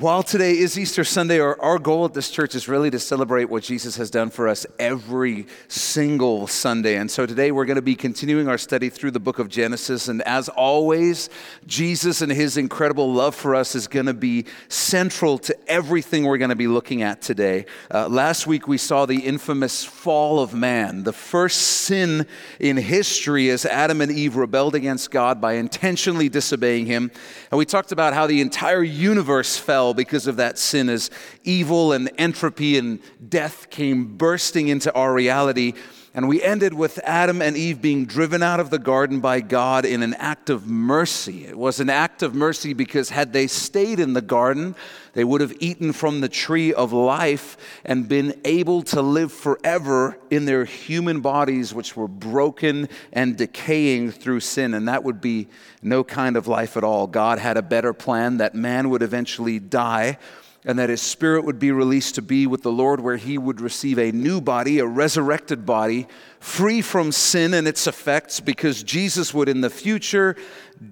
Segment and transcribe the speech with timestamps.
[0.00, 3.46] While today is Easter Sunday, our, our goal at this church is really to celebrate
[3.46, 6.94] what Jesus has done for us every single Sunday.
[6.98, 10.06] And so today we're going to be continuing our study through the book of Genesis.
[10.06, 11.30] And as always,
[11.66, 16.38] Jesus and his incredible love for us is going to be central to everything we're
[16.38, 17.66] going to be looking at today.
[17.92, 22.24] Uh, last week we saw the infamous fall of man, the first sin
[22.60, 27.10] in history as Adam and Eve rebelled against God by intentionally disobeying him.
[27.50, 31.10] And we talked about how the entire universe fell because of that sin as
[31.44, 35.74] evil and entropy and death came bursting into our reality.
[36.18, 39.84] And we ended with Adam and Eve being driven out of the garden by God
[39.84, 41.44] in an act of mercy.
[41.44, 44.74] It was an act of mercy because had they stayed in the garden,
[45.12, 50.18] they would have eaten from the tree of life and been able to live forever
[50.28, 54.74] in their human bodies, which were broken and decaying through sin.
[54.74, 55.46] And that would be
[55.82, 57.06] no kind of life at all.
[57.06, 60.18] God had a better plan that man would eventually die
[60.64, 63.60] and that his spirit would be released to be with the Lord, where he would
[63.60, 66.06] receive a new body, a resurrected body,
[66.40, 70.36] free from sin and its effects, because Jesus would in the future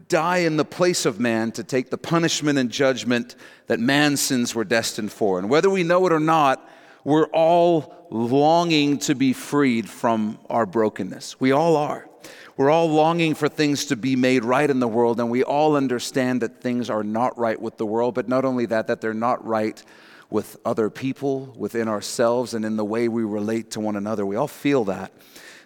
[0.09, 4.55] die in the place of man to take the punishment and judgment that man's sins
[4.55, 5.39] were destined for.
[5.39, 6.69] And whether we know it or not,
[7.05, 11.41] we're all longing to be freed from our brokenness.
[11.41, 12.09] We all are.
[12.57, 15.77] We're all longing for things to be made right in the world, and we all
[15.77, 19.13] understand that things are not right with the world, but not only that, that they're
[19.13, 19.83] not right
[20.31, 24.25] with other people, within ourselves, and in the way we relate to one another.
[24.25, 25.13] We all feel that.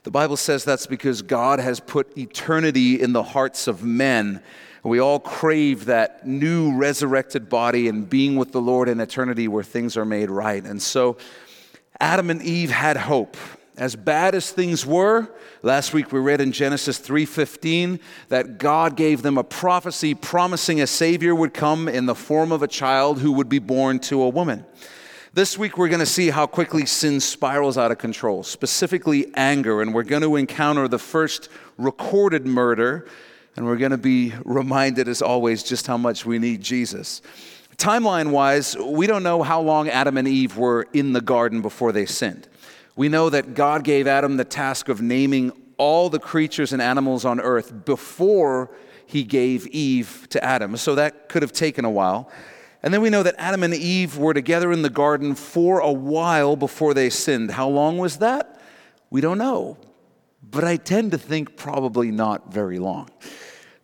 [0.03, 4.43] The Bible says that's because God has put eternity in the hearts of men.
[4.83, 9.63] We all crave that new resurrected body and being with the Lord in eternity where
[9.63, 10.65] things are made right.
[10.65, 11.19] And so
[12.01, 13.37] Adam and Eve had hope
[13.81, 15.27] as bad as things were
[15.63, 20.87] last week we read in genesis 3.15 that god gave them a prophecy promising a
[20.87, 24.29] savior would come in the form of a child who would be born to a
[24.29, 24.65] woman.
[25.33, 29.81] This week we're going to see how quickly sin spirals out of control specifically anger
[29.81, 31.49] and we're going to encounter the first
[31.79, 33.09] recorded murder
[33.57, 37.23] and we're going to be reminded as always just how much we need jesus.
[37.79, 41.93] Timeline wise we don't know how long adam and eve were in the garden before
[41.93, 42.47] they sinned
[43.01, 47.25] we know that God gave Adam the task of naming all the creatures and animals
[47.25, 48.71] on earth before
[49.07, 50.77] he gave Eve to Adam.
[50.77, 52.31] So that could have taken a while.
[52.83, 55.91] And then we know that Adam and Eve were together in the garden for a
[55.91, 57.53] while before they sinned.
[57.53, 58.61] How long was that?
[59.09, 59.79] We don't know.
[60.43, 63.09] But I tend to think probably not very long.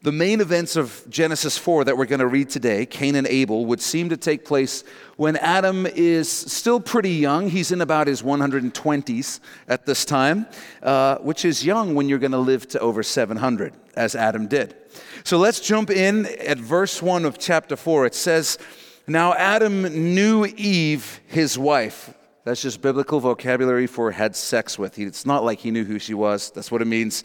[0.03, 3.65] The main events of Genesis 4 that we're going to read today, Cain and Abel,
[3.67, 4.84] would seem to take place
[5.17, 7.49] when Adam is still pretty young.
[7.49, 10.47] He's in about his 120s at this time,
[10.83, 14.77] uh, which is young when you're going to live to over 700, as Adam did.
[15.25, 18.06] So let's jump in at verse 1 of chapter 4.
[18.06, 18.59] It says,
[19.06, 19.83] Now Adam
[20.15, 22.12] knew Eve, his wife.
[22.45, 25.01] That's just biblical vocabulary for had sex with.
[25.01, 26.53] It's not like he knew who she was.
[26.53, 27.25] That's what it means.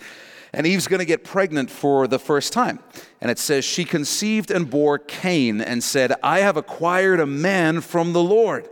[0.54, 2.80] And Eve's going to get pregnant for the first time.
[3.22, 7.82] And it says, She conceived and bore Cain and said, I have acquired a man
[7.82, 8.68] from the Lord.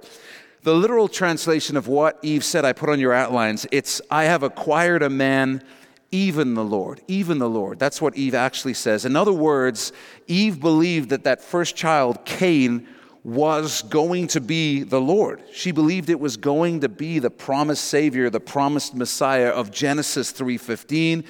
[0.63, 4.43] The literal translation of what Eve said, I put on your outlines, it's, I have
[4.43, 5.63] acquired a man,
[6.11, 7.01] even the Lord.
[7.07, 7.79] Even the Lord.
[7.79, 9.05] That's what Eve actually says.
[9.05, 9.93] In other words,
[10.27, 12.87] Eve believed that that first child, Cain,
[13.23, 15.41] was going to be the Lord.
[15.53, 20.31] She believed it was going to be the promised Savior, the promised Messiah of Genesis
[20.31, 21.23] 3:15.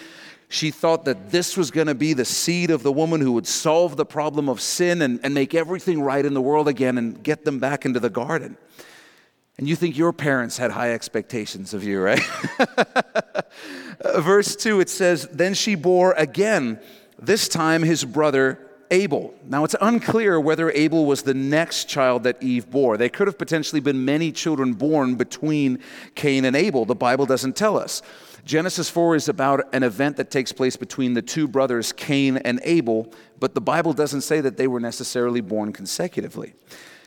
[0.51, 3.45] She thought that this was going to be the seed of the woman who would
[3.45, 7.21] solve the problem of sin and, and make everything right in the world again and
[7.21, 8.57] get them back into the garden.
[9.59, 12.23] And you think your parents had high expectations of you, right?
[14.17, 16.79] Verse 2, it says, Then she bore again,
[17.19, 18.57] this time his brother
[18.91, 19.33] Abel.
[19.47, 22.97] Now, it's unclear whether Abel was the next child that Eve bore.
[22.97, 25.79] There could have potentially been many children born between
[26.16, 26.85] Cain and Abel.
[26.85, 28.01] The Bible doesn't tell us.
[28.45, 32.59] Genesis 4 is about an event that takes place between the two brothers, Cain and
[32.63, 36.53] Abel, but the Bible doesn't say that they were necessarily born consecutively.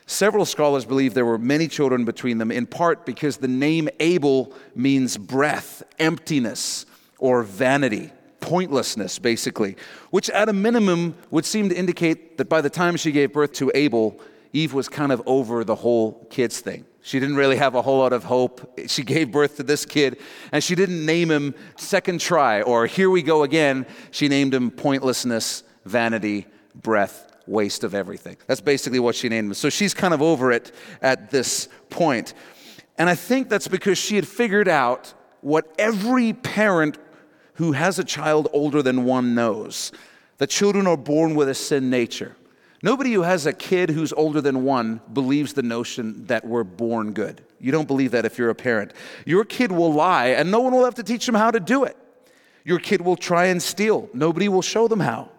[0.06, 4.52] Several scholars believe there were many children between them, in part because the name Abel
[4.74, 6.86] means breath, emptiness,
[7.18, 8.12] or vanity,
[8.42, 9.76] pointlessness, basically,
[10.10, 13.52] which at a minimum would seem to indicate that by the time she gave birth
[13.54, 14.20] to Abel,
[14.52, 16.84] Eve was kind of over the whole kids thing.
[17.00, 18.78] She didn't really have a whole lot of hope.
[18.88, 20.18] She gave birth to this kid,
[20.50, 23.86] and she didn't name him second try or here we go again.
[24.10, 28.36] She named him pointlessness, vanity, breath, waste of everything.
[28.46, 29.54] That's basically what she named him.
[29.54, 32.34] So she's kind of over it at this point.
[32.98, 36.98] And I think that's because she had figured out what every parent
[37.62, 39.92] who has a child older than one knows
[40.38, 42.34] that children are born with a sin nature.
[42.82, 47.12] Nobody who has a kid who's older than one believes the notion that we're born
[47.12, 47.40] good.
[47.60, 48.92] You don't believe that if you're a parent.
[49.24, 51.84] Your kid will lie, and no one will have to teach them how to do
[51.84, 51.96] it.
[52.64, 55.30] Your kid will try and steal, nobody will show them how.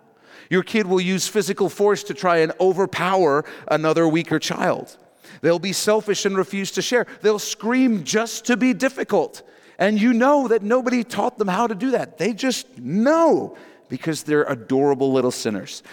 [0.50, 4.96] Your kid will use physical force to try and overpower another weaker child.
[5.42, 7.06] They'll be selfish and refuse to share.
[7.22, 9.42] They'll scream just to be difficult.
[9.80, 12.18] And you know that nobody taught them how to do that.
[12.18, 13.58] They just know
[13.90, 15.84] because they're adorable little sinners.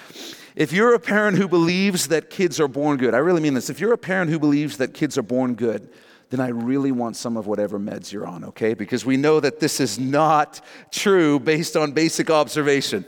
[0.56, 3.70] If you're a parent who believes that kids are born good, I really mean this.
[3.70, 5.88] If you're a parent who believes that kids are born good,
[6.30, 8.74] then I really want some of whatever meds you're on, okay?
[8.74, 10.60] Because we know that this is not
[10.90, 13.04] true based on basic observation.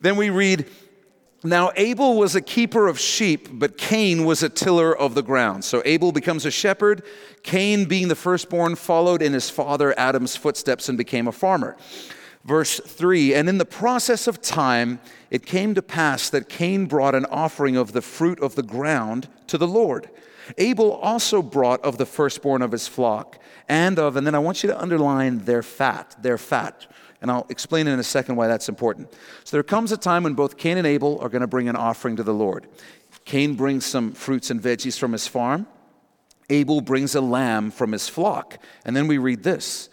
[0.00, 0.66] Then we read,
[1.44, 5.64] Now Abel was a keeper of sheep, but Cain was a tiller of the ground.
[5.64, 7.02] So Abel becomes a shepherd.
[7.42, 11.76] Cain, being the firstborn, followed in his father Adam's footsteps and became a farmer.
[12.44, 15.00] Verse 3 And in the process of time,
[15.30, 19.28] it came to pass that Cain brought an offering of the fruit of the ground
[19.48, 20.08] to the Lord.
[20.58, 24.62] Abel also brought of the firstborn of his flock and of, and then I want
[24.62, 26.86] you to underline their fat, their fat.
[27.22, 29.12] And I'll explain in a second why that's important.
[29.44, 31.76] So there comes a time when both Cain and Abel are going to bring an
[31.76, 32.66] offering to the Lord.
[33.24, 35.68] Cain brings some fruits and veggies from his farm.
[36.50, 38.58] Abel brings a lamb from his flock.
[38.84, 39.88] And then we read this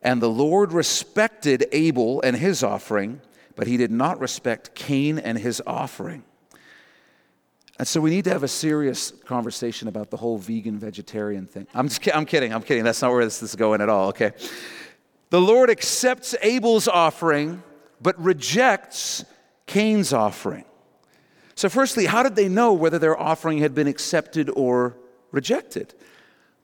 [0.00, 3.20] And the Lord respected Abel and his offering,
[3.56, 6.22] but he did not respect Cain and his offering.
[7.80, 11.66] And so we need to have a serious conversation about the whole vegan vegetarian thing.
[11.74, 12.84] I'm, just, I'm kidding, I'm kidding.
[12.84, 14.32] That's not where this is going at all, okay?
[15.30, 17.62] The Lord accepts Abel's offering,
[18.02, 19.24] but rejects
[19.66, 20.64] Cain's offering.
[21.54, 24.96] So, firstly, how did they know whether their offering had been accepted or
[25.30, 25.94] rejected?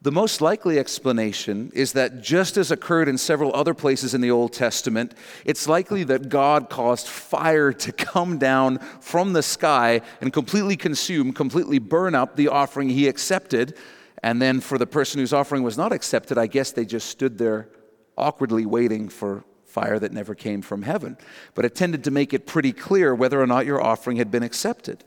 [0.02, 4.30] The most likely explanation is that just as occurred in several other places in the
[4.30, 5.14] Old Testament,
[5.44, 11.32] it's likely that God caused fire to come down from the sky and completely consume,
[11.32, 13.76] completely burn up the offering he accepted.
[14.22, 17.38] And then for the person whose offering was not accepted, I guess they just stood
[17.38, 17.68] there
[18.16, 21.18] awkwardly waiting for fire that never came from heaven.
[21.54, 24.42] But it tended to make it pretty clear whether or not your offering had been
[24.42, 25.04] accepted.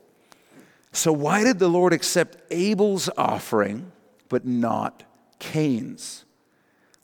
[0.91, 3.91] So, why did the Lord accept Abel's offering?
[4.29, 5.03] but not
[5.39, 6.23] Cain's.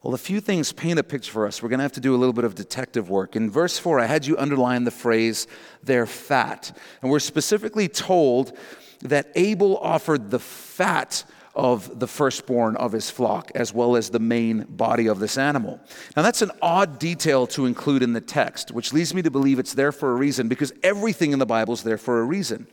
[0.02, 1.64] Well, a few things paint a picture for us.
[1.64, 3.36] We're going to have to do a little bit of detective work.
[3.36, 5.48] In verse 4, I had you underline the phrase,
[5.82, 6.78] their fat.
[7.02, 8.56] And we're specifically told
[9.02, 11.24] that Abel offered the fat
[11.56, 15.80] of the firstborn of his flock, as well as the main body of this animal.
[16.16, 19.60] Now, that's an odd detail to include in the text, which leads me to believe
[19.60, 22.68] it's there for a reason, because everything in the Bible is there for a reason.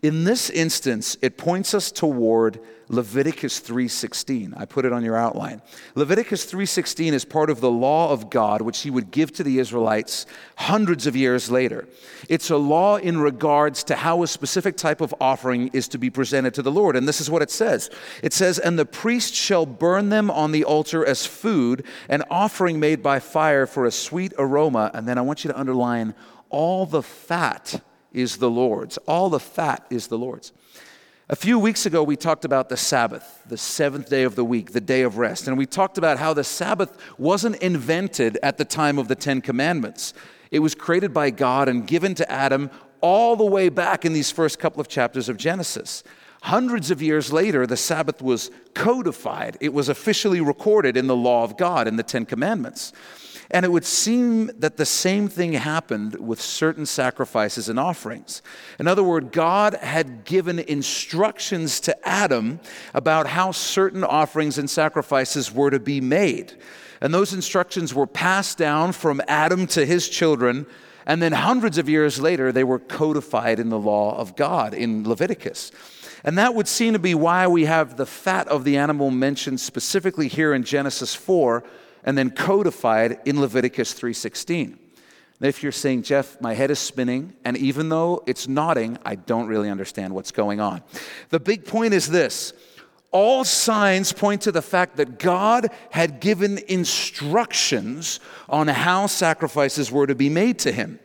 [0.00, 4.54] In this instance, it points us toward Leviticus 3:16.
[4.56, 5.60] I put it on your outline.
[5.96, 9.58] Leviticus 3:16 is part of the law of God which he would give to the
[9.58, 10.24] Israelites
[10.56, 11.88] hundreds of years later.
[12.28, 16.10] It's a law in regards to how a specific type of offering is to be
[16.10, 17.90] presented to the Lord, and this is what it says.
[18.22, 22.78] It says, "And the priest shall burn them on the altar as food, an offering
[22.78, 26.14] made by fire for a sweet aroma." And then I want you to underline
[26.50, 28.96] all the fat is the Lord's.
[28.98, 30.52] All the fat is the Lord's.
[31.30, 34.72] A few weeks ago, we talked about the Sabbath, the seventh day of the week,
[34.72, 35.46] the day of rest.
[35.46, 39.42] And we talked about how the Sabbath wasn't invented at the time of the Ten
[39.42, 40.14] Commandments.
[40.50, 42.70] It was created by God and given to Adam
[43.02, 46.02] all the way back in these first couple of chapters of Genesis.
[46.42, 51.44] Hundreds of years later, the Sabbath was codified, it was officially recorded in the law
[51.44, 52.92] of God, in the Ten Commandments.
[53.50, 58.42] And it would seem that the same thing happened with certain sacrifices and offerings.
[58.78, 62.60] In other words, God had given instructions to Adam
[62.92, 66.58] about how certain offerings and sacrifices were to be made.
[67.00, 70.66] And those instructions were passed down from Adam to his children.
[71.06, 75.08] And then hundreds of years later, they were codified in the law of God in
[75.08, 75.72] Leviticus.
[76.22, 79.60] And that would seem to be why we have the fat of the animal mentioned
[79.60, 81.64] specifically here in Genesis 4
[82.08, 84.78] and then codified in Leviticus 3:16.
[85.40, 89.14] Now, if you're saying, Jeff, my head is spinning, and even though it's nodding, I
[89.14, 90.80] don't really understand what's going on.
[91.28, 92.54] The big point is this
[93.10, 100.06] all signs point to the fact that God had given instructions on how sacrifices were
[100.06, 101.00] to be made to him.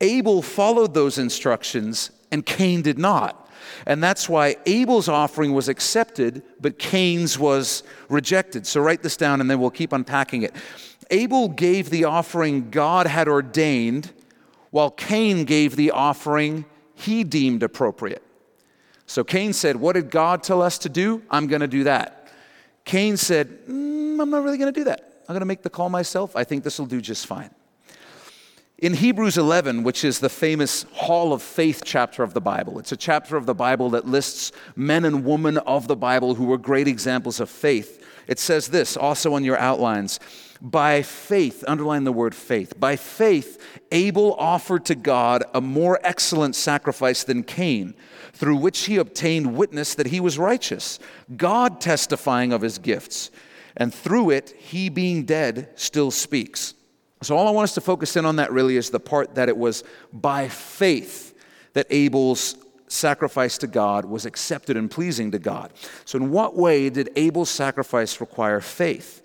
[0.00, 3.47] Abel followed those instructions, and Cain did not.
[3.86, 8.66] And that's why Abel's offering was accepted, but Cain's was rejected.
[8.66, 10.54] So write this down and then we'll keep unpacking it.
[11.10, 14.12] Abel gave the offering God had ordained,
[14.70, 18.22] while Cain gave the offering he deemed appropriate.
[19.06, 21.22] So Cain said, What did God tell us to do?
[21.30, 22.18] I'm going to do that.
[22.88, 25.22] Cain said, mm, I'm not really going to do that.
[25.28, 26.34] I'm going to make the call myself.
[26.34, 27.50] I think this will do just fine.
[28.80, 32.92] In Hebrews 11, which is the famous Hall of Faith chapter of the Bible, it's
[32.92, 36.58] a chapter of the Bible that lists men and women of the Bible who were
[36.58, 38.06] great examples of faith.
[38.28, 40.20] It says this also on your outlines
[40.60, 46.54] by faith, underline the word faith, by faith, Abel offered to God a more excellent
[46.54, 47.94] sacrifice than Cain,
[48.32, 51.00] through which he obtained witness that he was righteous,
[51.36, 53.32] God testifying of his gifts.
[53.76, 56.74] And through it, he being dead still speaks.
[57.22, 59.48] So, all I want us to focus in on that really is the part that
[59.48, 59.82] it was
[60.12, 61.34] by faith
[61.72, 62.56] that Abel's
[62.86, 65.72] sacrifice to God was accepted and pleasing to God.
[66.04, 69.22] So, in what way did Abel's sacrifice require faith?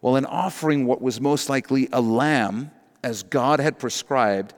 [0.00, 2.70] Well, in offering what was most likely a lamb,
[3.02, 4.54] as God had prescribed,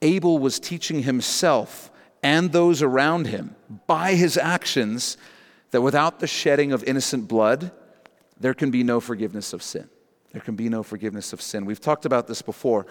[0.00, 1.90] Abel was teaching himself
[2.22, 5.16] and those around him by his actions
[5.70, 7.72] that without the shedding of innocent blood,
[8.38, 9.88] there can be no forgiveness of sin.
[10.32, 11.64] There can be no forgiveness of sin.
[11.66, 12.86] We've talked about this before.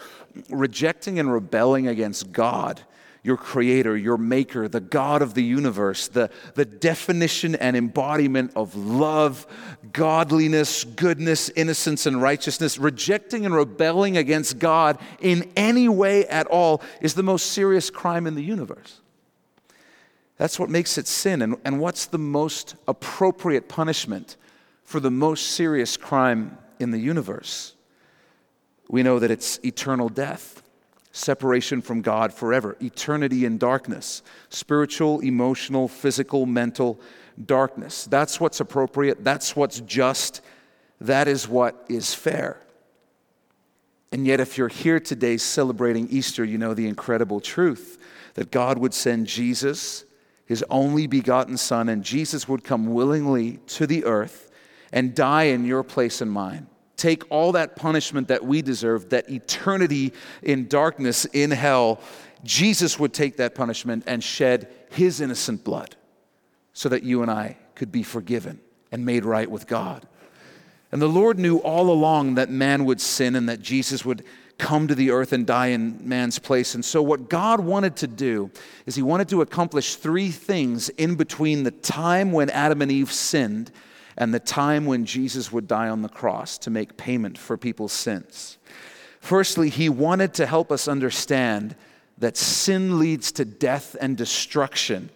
[0.50, 2.82] Rejecting and rebelling against God
[3.24, 8.76] your creator, your maker, the God of the universe, the, the definition and embodiment of
[8.76, 9.46] love,
[9.94, 16.82] godliness, goodness, innocence, and righteousness, rejecting and rebelling against God in any way at all
[17.00, 19.02] is the most serious crime in the universe.
[20.38, 21.44] That's what makes it sin.
[21.44, 24.36] And, and what's the most appropriate punishment
[24.84, 27.76] for the most serious crime in the universe?
[28.90, 30.62] We know that it's eternal death
[31.12, 37.00] separation from God forever, eternity in darkness, spiritual, emotional, physical, mental
[37.46, 38.06] darkness.
[38.06, 40.42] That's what's appropriate, that's what's just,
[41.00, 42.58] that is what is fair.
[44.14, 47.98] And yet, if you're here today celebrating Easter, you know the incredible truth
[48.34, 50.04] that God would send Jesus,
[50.46, 54.52] his only begotten Son, and Jesus would come willingly to the earth
[54.92, 56.68] and die in your place and mine
[57.02, 62.00] take all that punishment that we deserve, that eternity in darkness in hell,
[62.44, 65.96] Jesus would take that punishment and shed his innocent blood
[66.74, 68.60] so that you and I could be forgiven
[68.92, 70.08] and made right with God.
[70.92, 74.24] And the Lord knew all along that man would sin and that Jesus would
[74.60, 76.76] come to the earth and die in man's place.
[76.76, 78.52] And so, what God wanted to do
[78.86, 83.12] is He wanted to accomplish three things in between the time when Adam and Eve
[83.12, 83.72] sinned
[84.18, 87.94] and the time when Jesus would die on the cross to make payment for people's
[87.94, 88.58] sins.
[89.20, 91.76] Firstly, he wanted to help us understand
[92.18, 95.10] that sin leads to death and destruction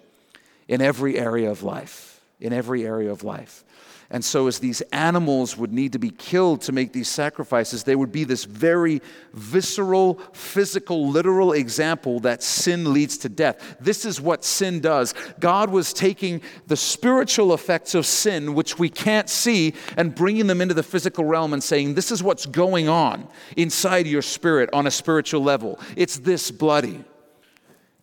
[0.68, 2.22] in every area of life.
[2.40, 3.64] In every area of life.
[4.12, 7.96] And so, as these animals would need to be killed to make these sacrifices, they
[7.96, 9.02] would be this very
[9.34, 13.78] visceral, physical, literal example that sin leads to death.
[13.80, 15.16] This is what sin does.
[15.40, 20.62] God was taking the spiritual effects of sin, which we can't see, and bringing them
[20.62, 24.86] into the physical realm and saying, This is what's going on inside your spirit on
[24.86, 25.80] a spiritual level.
[25.96, 27.04] It's this bloody.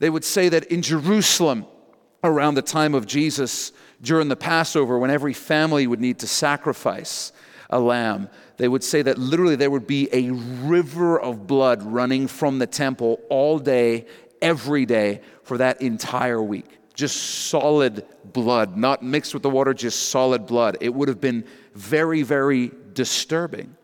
[0.00, 1.64] They would say that in Jerusalem,
[2.25, 3.71] around the time of Jesus,
[4.02, 7.32] during the Passover, when every family would need to sacrifice
[7.71, 12.26] a lamb, they would say that literally there would be a river of blood running
[12.26, 14.06] from the temple all day,
[14.42, 16.66] every day, for that entire week.
[16.94, 17.16] Just
[17.49, 20.76] solid blood, not mixed with the water, just solid blood.
[20.80, 21.44] It would have been
[21.75, 23.76] very, very disturbing.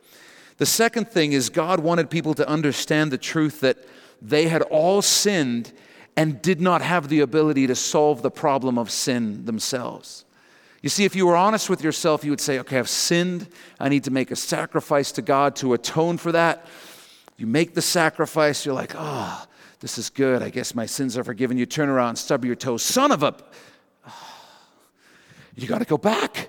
[0.59, 3.79] The second thing is, God wanted people to understand the truth that
[4.21, 5.73] they had all sinned
[6.19, 10.25] and did not have the ability to solve the problem of sin themselves.
[10.83, 13.47] You see, if you were honest with yourself, you would say, okay, I've sinned.
[13.79, 16.67] I need to make a sacrifice to God to atone for that.
[17.37, 19.47] You make the sacrifice, you're like, oh,
[19.79, 20.43] this is good.
[20.43, 21.57] I guess my sins are forgiven.
[21.57, 22.83] You turn around, stub your toes.
[22.83, 23.37] Son of a.
[25.55, 26.49] You got to go back.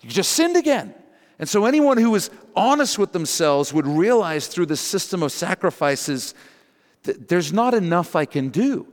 [0.00, 0.94] You just sinned again.
[1.40, 6.34] And so, anyone who was honest with themselves would realize through the system of sacrifices
[7.02, 8.86] that there's not enough I can do.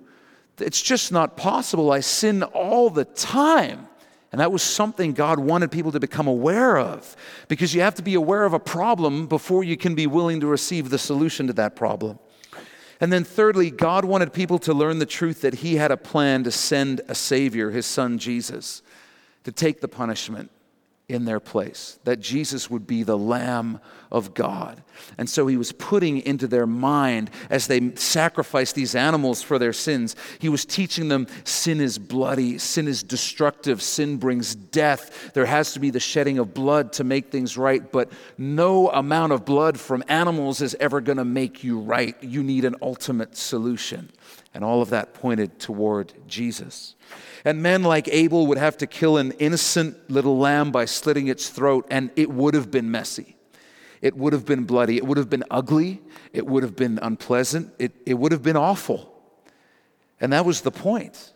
[0.61, 1.91] It's just not possible.
[1.91, 3.87] I sin all the time.
[4.31, 7.15] And that was something God wanted people to become aware of
[7.47, 10.47] because you have to be aware of a problem before you can be willing to
[10.47, 12.19] receive the solution to that problem.
[13.01, 16.43] And then, thirdly, God wanted people to learn the truth that He had a plan
[16.43, 18.83] to send a Savior, His Son Jesus,
[19.45, 20.51] to take the punishment
[21.09, 23.79] in their place, that Jesus would be the Lamb
[24.11, 24.81] of God.
[25.17, 29.73] And so he was putting into their mind as they sacrificed these animals for their
[29.73, 35.33] sins, he was teaching them sin is bloody, sin is destructive, sin brings death.
[35.33, 39.33] There has to be the shedding of blood to make things right, but no amount
[39.33, 42.15] of blood from animals is ever going to make you right.
[42.23, 44.11] You need an ultimate solution.
[44.53, 46.95] And all of that pointed toward Jesus.
[47.45, 51.49] And men like Abel would have to kill an innocent little lamb by slitting its
[51.49, 53.35] throat, and it would have been messy.
[54.01, 54.97] It would have been bloody.
[54.97, 56.01] It would have been ugly.
[56.33, 57.73] It would have been unpleasant.
[57.79, 59.13] It, it would have been awful.
[60.21, 61.33] And that was the point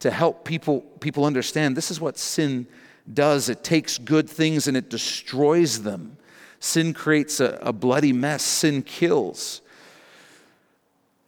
[0.00, 2.66] to help people, people understand this is what sin
[3.12, 6.16] does it takes good things and it destroys them.
[6.58, 9.62] Sin creates a, a bloody mess, sin kills.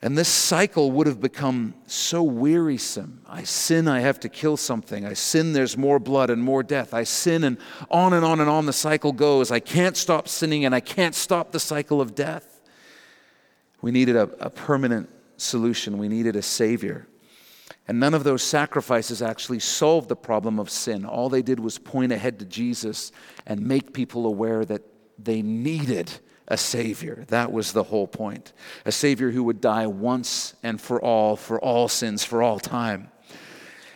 [0.01, 3.21] And this cycle would have become so wearisome.
[3.27, 5.05] I sin, I have to kill something.
[5.05, 6.95] I sin, there's more blood and more death.
[6.95, 7.59] I sin, and
[7.91, 9.51] on and on and on the cycle goes.
[9.51, 12.61] I can't stop sinning, and I can't stop the cycle of death.
[13.83, 17.09] We needed a, a permanent solution, we needed a Savior.
[17.89, 21.07] And none of those sacrifices actually solved the problem of sin.
[21.07, 23.13] All they did was point ahead to Jesus
[23.47, 24.83] and make people aware that
[25.19, 26.13] they needed
[26.49, 27.25] a Savior.
[27.29, 28.53] That was the whole point.
[28.85, 33.11] A Savior who would die once and for all, for all sins, for all time.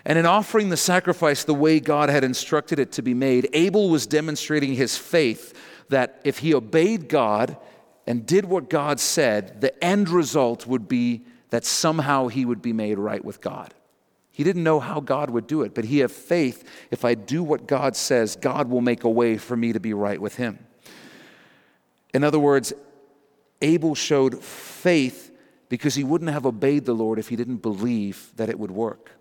[0.04, 3.88] And in offering the sacrifice the way God had instructed it to be made, Abel
[3.88, 7.56] was demonstrating his faith that if he obeyed God
[8.06, 12.72] and did what God said, the end result would be that somehow he would be
[12.72, 13.74] made right with God.
[14.30, 17.42] He didn't know how God would do it, but he had faith if I do
[17.42, 20.58] what God says, God will make a way for me to be right with him.
[22.14, 22.72] In other words,
[23.60, 25.30] Abel showed faith
[25.68, 29.12] because he wouldn't have obeyed the Lord if he didn't believe that it would work.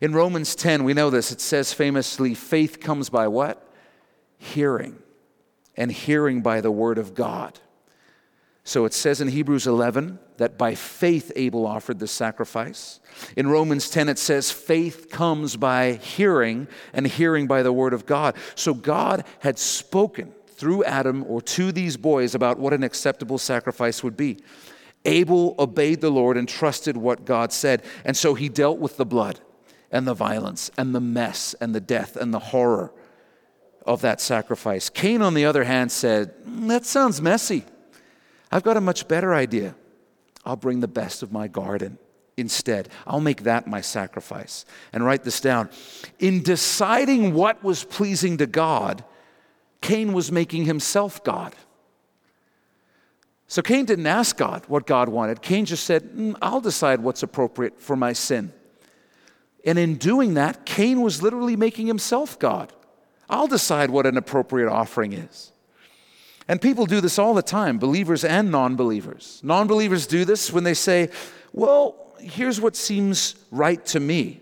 [0.00, 1.30] In Romans 10, we know this.
[1.30, 3.68] It says famously, faith comes by what?
[4.38, 5.00] Hearing,
[5.76, 7.60] and hearing by the word of God.
[8.64, 13.00] So it says in Hebrews 11 that by faith Abel offered the sacrifice.
[13.36, 18.06] In Romans 10, it says faith comes by hearing, and hearing by the word of
[18.06, 18.36] God.
[18.54, 24.04] So God had spoken through Adam or to these boys about what an acceptable sacrifice
[24.04, 24.38] would be.
[25.04, 27.82] Abel obeyed the Lord and trusted what God said.
[28.04, 29.40] And so he dealt with the blood
[29.90, 32.92] and the violence and the mess and the death and the horror
[33.84, 34.88] of that sacrifice.
[34.88, 37.64] Cain, on the other hand, said, That sounds messy.
[38.52, 39.74] I've got a much better idea.
[40.44, 41.98] I'll bring the best of my garden
[42.36, 42.88] instead.
[43.04, 44.64] I'll make that my sacrifice.
[44.92, 45.70] And write this down.
[46.20, 49.04] In deciding what was pleasing to God,
[49.82, 51.54] Cain was making himself God.
[53.46, 55.42] So Cain didn't ask God what God wanted.
[55.42, 58.50] Cain just said, mm, I'll decide what's appropriate for my sin.
[59.66, 62.72] And in doing that, Cain was literally making himself God.
[63.28, 65.52] I'll decide what an appropriate offering is.
[66.48, 69.40] And people do this all the time, believers and non believers.
[69.44, 71.10] Non believers do this when they say,
[71.52, 74.40] Well, here's what seems right to me.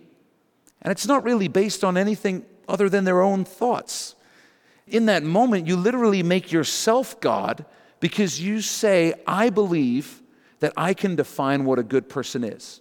[0.83, 4.15] And it's not really based on anything other than their own thoughts
[4.91, 7.65] in that moment, you literally make yourself God
[8.01, 10.23] because you say, I believe
[10.61, 12.81] that I can define what a good person is.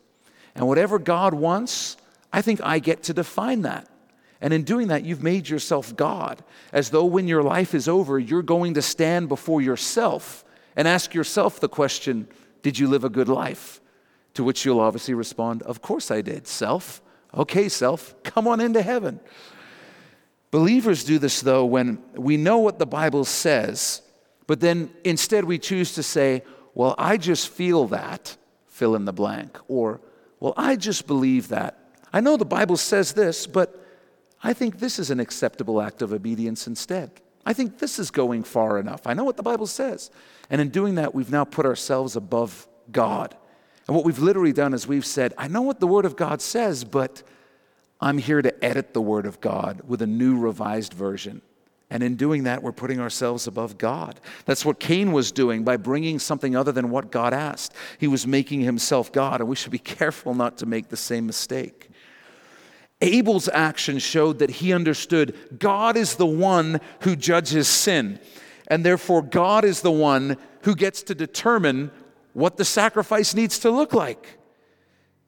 [0.56, 1.98] And whatever God wants,
[2.32, 3.88] I think I get to define that.
[4.42, 8.18] And in doing that, you've made yourself God, as though when your life is over,
[8.18, 10.46] you're going to stand before yourself
[10.76, 12.28] and ask yourself the question
[12.62, 13.82] Did you live a good life?
[14.36, 17.02] To which you'll obviously respond, Of course I did, self.
[17.34, 19.20] Okay, self, come on into heaven.
[20.52, 24.02] Believers do this, though, when we know what the Bible says,
[24.48, 28.36] but then instead we choose to say, Well, I just feel that,
[28.68, 30.02] fill in the blank, or,
[30.40, 31.78] Well, I just believe that.
[32.12, 33.86] I know the Bible says this, but
[34.42, 37.12] I think this is an acceptable act of obedience instead.
[37.46, 39.06] I think this is going far enough.
[39.06, 40.10] I know what the Bible says.
[40.50, 43.36] And in doing that, we've now put ourselves above God.
[43.88, 46.42] And what we've literally done is we've said, I know what the Word of God
[46.42, 47.24] says, but
[48.02, 51.42] I'm here to edit the Word of God with a new revised version.
[51.90, 54.20] And in doing that, we're putting ourselves above God.
[54.46, 57.74] That's what Cain was doing by bringing something other than what God asked.
[57.98, 61.26] He was making himself God, and we should be careful not to make the same
[61.26, 61.90] mistake.
[63.02, 68.20] Abel's action showed that he understood God is the one who judges sin,
[68.68, 71.92] and therefore God is the one who gets to determine
[72.34, 74.39] what the sacrifice needs to look like.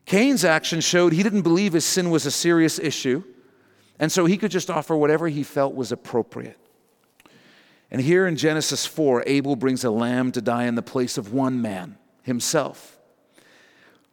[0.05, 3.23] Cain's action showed he didn't believe his sin was a serious issue,
[3.99, 6.57] and so he could just offer whatever he felt was appropriate.
[7.91, 11.33] And here in Genesis 4, Abel brings a lamb to die in the place of
[11.33, 12.97] one man, himself.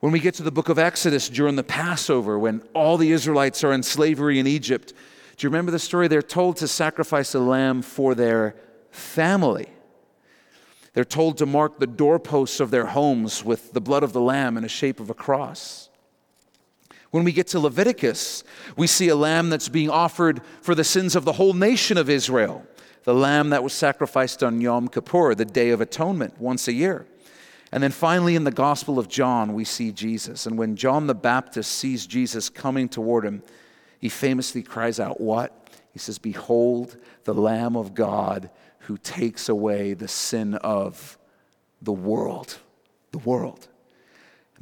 [0.01, 3.65] When we get to the book of Exodus during the Passover, when all the Israelites
[3.65, 4.93] are in slavery in Egypt,
[5.37, 6.09] do you remember the story?
[6.09, 8.57] They're told to sacrifice a lamb for their
[8.91, 9.69] family.
[10.99, 14.57] They're told to mark the doorposts of their homes with the blood of the lamb
[14.57, 15.91] in the shape of a cross.
[17.13, 18.43] When we get to Leviticus,
[18.77, 22.11] we see a lamb that's being offered for the sins of the whole nation of
[22.11, 22.67] Israel,
[23.05, 27.07] the lamb that was sacrificed on Yom Kippur, the Day of Atonement, once a year.
[27.71, 30.47] And then finally, in the Gospel of John, we see Jesus.
[30.47, 33.45] And when John the Baptist sees Jesus coming toward him,
[34.01, 35.69] he famously cries out, What?
[35.71, 38.51] He He says, Behold the Lamb of God
[38.89, 41.19] who takes away the sin of
[41.83, 42.59] the world.
[43.13, 43.69] The world.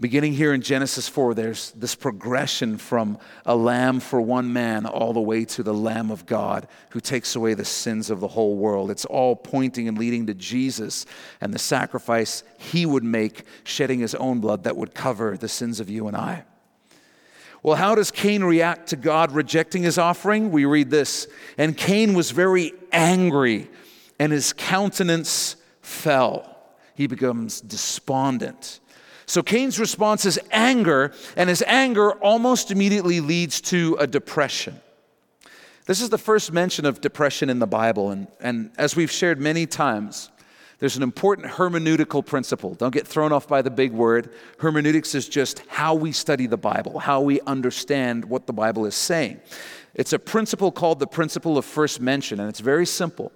[0.00, 5.12] Beginning here in Genesis 4, there's this progression from a lamb for one man all
[5.12, 8.56] the way to the Lamb of God who takes away the sins of the whole
[8.56, 8.90] world.
[8.90, 11.06] It's all pointing and leading to Jesus
[11.40, 15.78] and the sacrifice he would make, shedding his own blood that would cover the sins
[15.78, 16.44] of you and I.
[17.62, 20.50] Well, how does Cain react to God rejecting his offering?
[20.50, 23.70] We read this And Cain was very angry,
[24.18, 26.56] and his countenance fell.
[26.94, 28.80] He becomes despondent.
[29.26, 34.80] So Cain's response is anger, and his anger almost immediately leads to a depression.
[35.86, 39.40] This is the first mention of depression in the Bible, and, and as we've shared
[39.40, 40.30] many times,
[40.78, 42.74] there's an important hermeneutical principle.
[42.74, 44.30] Don't get thrown off by the big word.
[44.58, 48.94] Hermeneutics is just how we study the Bible, how we understand what the Bible is
[48.94, 49.40] saying.
[49.94, 53.32] It's a principle called the principle of first mention, and it's very simple.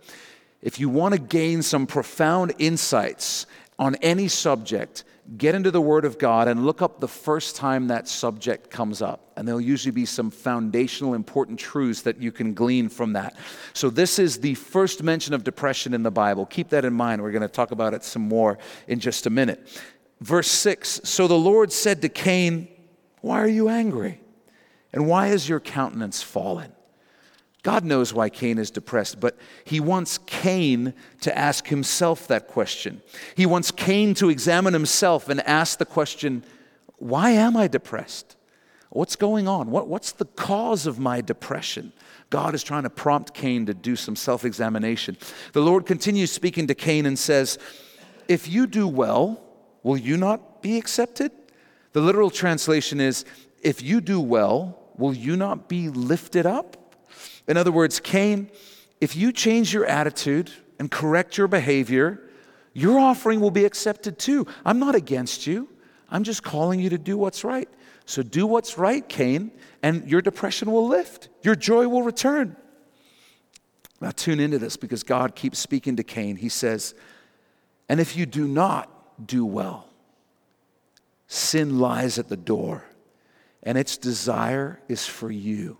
[0.62, 3.46] If you want to gain some profound insights
[3.79, 5.05] on any subject,
[5.38, 9.01] get into the Word of God and look up the first time that subject comes
[9.01, 9.33] up.
[9.37, 13.37] And there'll usually be some foundational important truths that you can glean from that.
[13.73, 16.44] So, this is the first mention of depression in the Bible.
[16.44, 17.23] Keep that in mind.
[17.23, 19.66] We're going to talk about it some more in just a minute.
[20.20, 22.68] Verse 6 So the Lord said to Cain,
[23.23, 24.20] Why are you angry?
[24.92, 26.73] And why is your countenance fallen?
[27.62, 33.03] God knows why Cain is depressed, but he wants Cain to ask himself that question.
[33.35, 36.44] He wants Cain to examine himself and ask the question
[36.96, 38.37] why am I depressed?
[38.90, 39.70] What's going on?
[39.70, 41.92] What, what's the cause of my depression?
[42.29, 45.16] God is trying to prompt Cain to do some self examination.
[45.53, 47.59] The Lord continues speaking to Cain and says,
[48.29, 49.42] If you do well,
[49.83, 51.33] will you not be accepted?
[51.92, 53.25] The literal translation is,
[53.62, 56.77] If you do well, will you not be lifted up?
[57.48, 58.50] In other words, Cain,
[59.00, 62.22] if you change your attitude and correct your behavior,
[62.72, 64.46] your offering will be accepted too.
[64.64, 65.68] I'm not against you.
[66.11, 67.68] I'm just calling you to do what's right.
[68.05, 71.29] So do what's right, Cain, and your depression will lift.
[71.42, 72.57] Your joy will return.
[74.00, 76.37] Now, tune into this because God keeps speaking to Cain.
[76.37, 76.94] He says,
[77.88, 79.88] And if you do not do well,
[81.26, 82.85] sin lies at the door,
[83.62, 85.76] and its desire is for you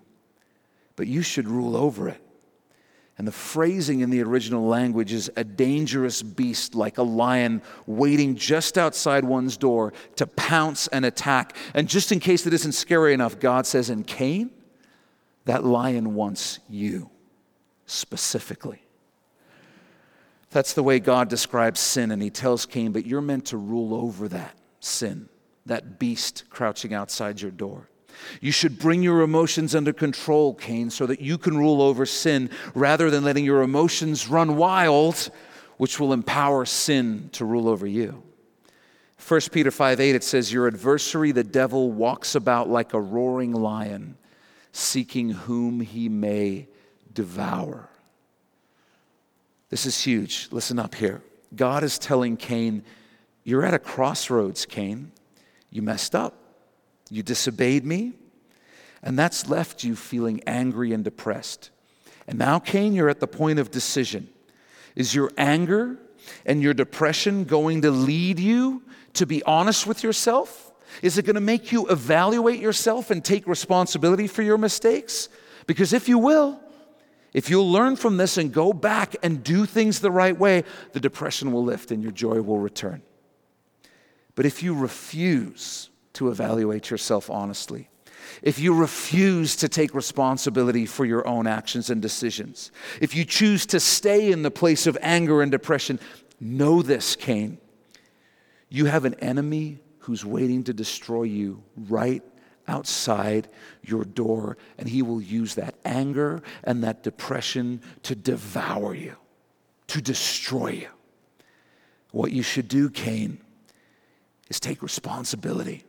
[1.01, 2.21] but you should rule over it.
[3.17, 8.37] And the phrasing in the original language is a dangerous beast like a lion waiting
[8.37, 11.57] just outside one's door to pounce and attack.
[11.73, 14.51] And just in case it isn't scary enough, God says, in Cain,
[15.47, 17.09] that lion wants you
[17.87, 18.83] specifically.
[20.51, 23.95] That's the way God describes sin, and He tells Cain, but you're meant to rule
[23.95, 25.31] over that sin,
[25.65, 27.90] that beast crouching outside your door.
[28.41, 32.51] You should bring your emotions under control, Cain, so that you can rule over sin
[32.75, 35.31] rather than letting your emotions run wild,
[35.77, 38.23] which will empower sin to rule over you.
[39.27, 43.53] 1 Peter 5 8, it says, Your adversary, the devil, walks about like a roaring
[43.53, 44.17] lion,
[44.73, 46.69] seeking whom he may
[47.13, 47.89] devour.
[49.69, 50.49] This is huge.
[50.51, 51.23] Listen up here.
[51.55, 52.83] God is telling Cain,
[53.45, 55.13] You're at a crossroads, Cain.
[55.71, 56.40] You messed up.
[57.11, 58.13] You disobeyed me,
[59.03, 61.71] and that's left you feeling angry and depressed.
[62.27, 64.29] And now, Cain, you're at the point of decision.
[64.95, 65.99] Is your anger
[66.47, 68.83] and your depression going to lead you
[69.15, 70.73] to be honest with yourself?
[71.03, 75.29] Is it going to make you evaluate yourself and take responsibility for your mistakes?
[75.67, 76.61] Because if you will,
[77.33, 81.01] if you'll learn from this and go back and do things the right way, the
[81.01, 83.03] depression will lift and your joy will return.
[84.35, 87.89] But if you refuse, to evaluate yourself honestly.
[88.43, 92.71] If you refuse to take responsibility for your own actions and decisions,
[93.01, 95.99] if you choose to stay in the place of anger and depression,
[96.41, 97.59] know this, Cain.
[98.69, 102.23] You have an enemy who's waiting to destroy you right
[102.69, 103.49] outside
[103.83, 109.17] your door, and he will use that anger and that depression to devour you,
[109.89, 110.89] to destroy you.
[112.13, 113.41] What you should do, Cain,
[114.49, 115.85] is take responsibility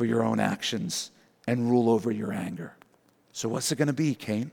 [0.00, 1.10] for your own actions
[1.46, 2.72] and rule over your anger.
[3.32, 4.50] So, what's it going to be, Cain?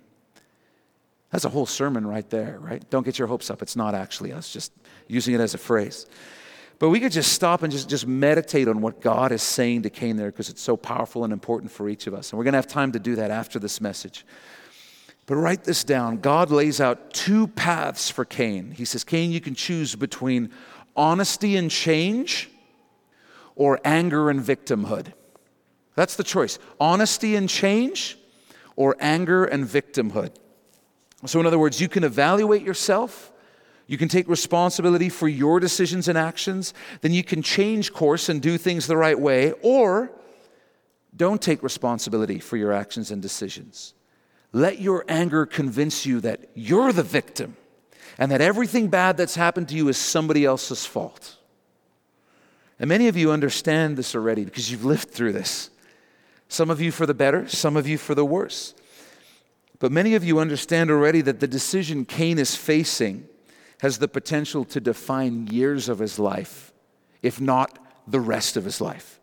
[1.31, 2.83] That's a whole sermon right there, right?
[2.89, 3.61] Don't get your hopes up.
[3.61, 4.73] It's not actually us, just
[5.07, 6.05] using it as a phrase.
[6.79, 9.89] But we could just stop and just, just meditate on what God is saying to
[9.89, 12.33] Cain there because it's so powerful and important for each of us.
[12.33, 14.25] And we're going to have time to do that after this message.
[15.27, 16.17] But write this down.
[16.17, 18.71] God lays out two paths for Cain.
[18.71, 20.51] He says, Cain, you can choose between
[20.93, 22.49] honesty and change
[23.55, 25.13] or anger and victimhood.
[25.97, 28.19] That's the choice honesty and change,
[28.75, 30.31] or anger and victimhood.
[31.25, 33.33] So, in other words, you can evaluate yourself.
[33.87, 36.75] You can take responsibility for your decisions and actions.
[37.01, 40.11] Then you can change course and do things the right way, or
[41.15, 43.95] don't take responsibility for your actions and decisions.
[44.53, 47.57] Let your anger convince you that you're the victim
[48.19, 51.37] and that everything bad that's happened to you is somebody else's fault.
[52.79, 55.71] And many of you understand this already because you've lived through this.
[56.47, 58.73] Some of you for the better, some of you for the worse.
[59.79, 63.27] But many of you understand already that the decision Cain is facing
[63.81, 66.73] has the potential to define years of his life,
[67.21, 69.19] if not the rest of his life.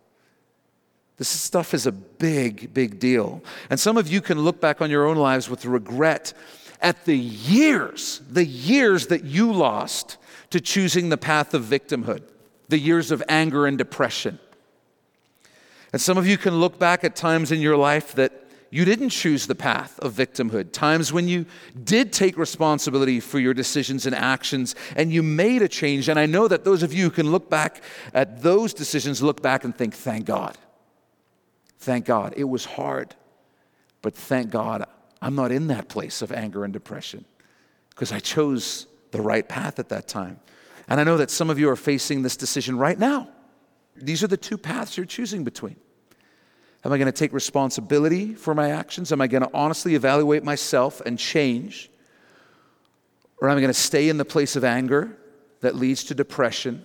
[1.16, 3.42] This stuff is a big, big deal.
[3.70, 6.32] And some of you can look back on your own lives with regret
[6.80, 10.18] at the years, the years that you lost
[10.50, 12.22] to choosing the path of victimhood,
[12.68, 14.38] the years of anger and depression.
[15.94, 18.32] And some of you can look back at times in your life that
[18.68, 21.46] you didn't choose the path of victimhood, times when you
[21.84, 26.08] did take responsibility for your decisions and actions and you made a change.
[26.08, 27.80] And I know that those of you who can look back
[28.12, 30.58] at those decisions, look back and think, thank God.
[31.78, 32.34] Thank God.
[32.36, 33.14] It was hard,
[34.02, 34.84] but thank God
[35.22, 37.24] I'm not in that place of anger and depression
[37.90, 40.40] because I chose the right path at that time.
[40.88, 43.28] And I know that some of you are facing this decision right now.
[43.96, 45.76] These are the two paths you're choosing between.
[46.84, 49.12] Am I going to take responsibility for my actions?
[49.12, 51.90] Am I going to honestly evaluate myself and change?
[53.38, 55.16] Or am I going to stay in the place of anger
[55.60, 56.84] that leads to depression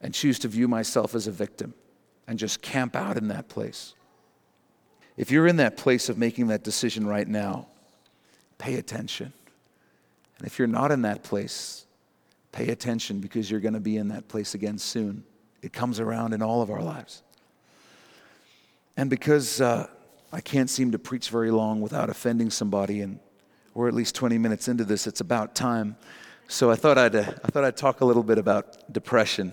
[0.00, 1.74] and choose to view myself as a victim?
[2.28, 3.94] and just camp out in that place.
[5.16, 7.66] If you're in that place of making that decision right now,
[8.58, 9.32] pay attention.
[10.36, 11.86] And if you're not in that place,
[12.52, 15.24] pay attention because you're going to be in that place again soon.
[15.62, 17.22] It comes around in all of our lives.
[18.96, 19.88] And because uh,
[20.32, 23.18] I can't seem to preach very long without offending somebody, and
[23.74, 25.96] we're at least 20 minutes into this, it's about time.
[26.48, 29.52] So I thought I'd, uh, I thought I'd talk a little bit about depression.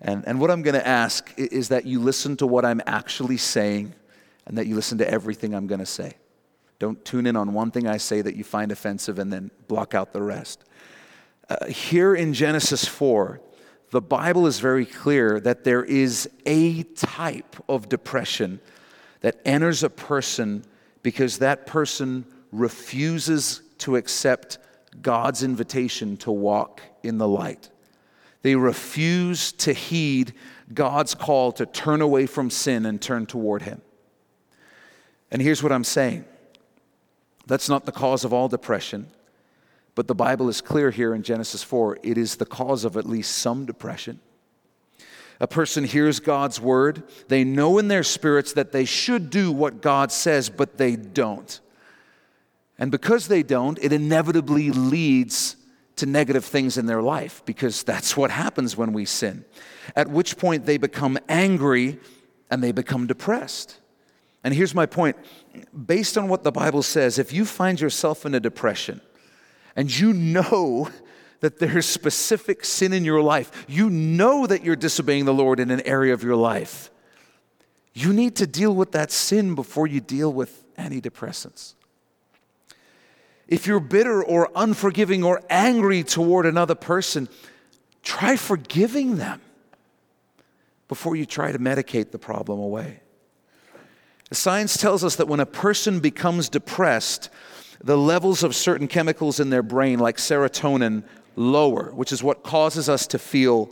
[0.00, 3.38] And, and what I'm going to ask is that you listen to what I'm actually
[3.38, 3.94] saying
[4.46, 6.14] and that you listen to everything I'm going to say.
[6.78, 9.94] Don't tune in on one thing I say that you find offensive and then block
[9.94, 10.64] out the rest.
[11.48, 13.40] Uh, here in Genesis 4,
[13.90, 18.60] the Bible is very clear that there is a type of depression
[19.20, 20.64] that enters a person
[21.02, 24.58] because that person refuses to accept
[25.02, 27.70] God's invitation to walk in the light.
[28.42, 30.32] They refuse to heed
[30.72, 33.82] God's call to turn away from sin and turn toward Him.
[35.30, 36.24] And here's what I'm saying
[37.46, 39.08] that's not the cause of all depression,
[39.96, 43.06] but the Bible is clear here in Genesis 4 it is the cause of at
[43.06, 44.20] least some depression.
[45.40, 49.82] A person hears God's word, they know in their spirits that they should do what
[49.82, 51.60] God says, but they don't.
[52.78, 55.56] And because they don't, it inevitably leads
[55.96, 59.46] to negative things in their life because that's what happens when we sin.
[59.94, 61.98] At which point they become angry
[62.50, 63.80] and they become depressed.
[64.44, 65.16] And here's my point
[65.86, 69.00] based on what the Bible says, if you find yourself in a depression
[69.76, 70.90] and you know
[71.40, 75.70] that there's specific sin in your life, you know that you're disobeying the Lord in
[75.70, 76.90] an area of your life,
[77.92, 81.74] you need to deal with that sin before you deal with antidepressants.
[83.48, 87.28] If you're bitter or unforgiving or angry toward another person,
[88.02, 89.40] try forgiving them
[90.88, 93.00] before you try to medicate the problem away.
[94.32, 97.30] Science tells us that when a person becomes depressed,
[97.86, 101.04] the levels of certain chemicals in their brain, like serotonin,
[101.36, 103.70] lower, which is what causes us to feel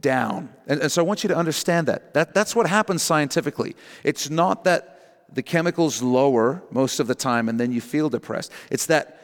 [0.00, 0.48] down.
[0.66, 2.14] And, and so I want you to understand that.
[2.14, 2.34] that.
[2.34, 3.76] That's what happens scientifically.
[4.02, 8.50] It's not that the chemicals lower most of the time and then you feel depressed.
[8.72, 9.20] It's that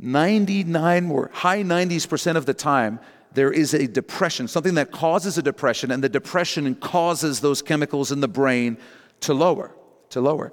[0.00, 2.98] 99 or high 90s percent of the time
[3.32, 8.10] there is a depression, something that causes a depression, and the depression causes those chemicals
[8.10, 8.78] in the brain
[9.20, 9.72] to lower,
[10.10, 10.50] to lower.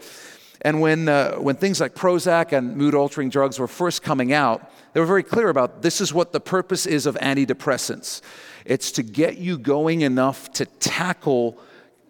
[0.65, 4.71] And when, uh, when things like Prozac and mood altering drugs were first coming out,
[4.93, 8.21] they were very clear about this is what the purpose is of antidepressants.
[8.65, 11.59] It's to get you going enough to tackle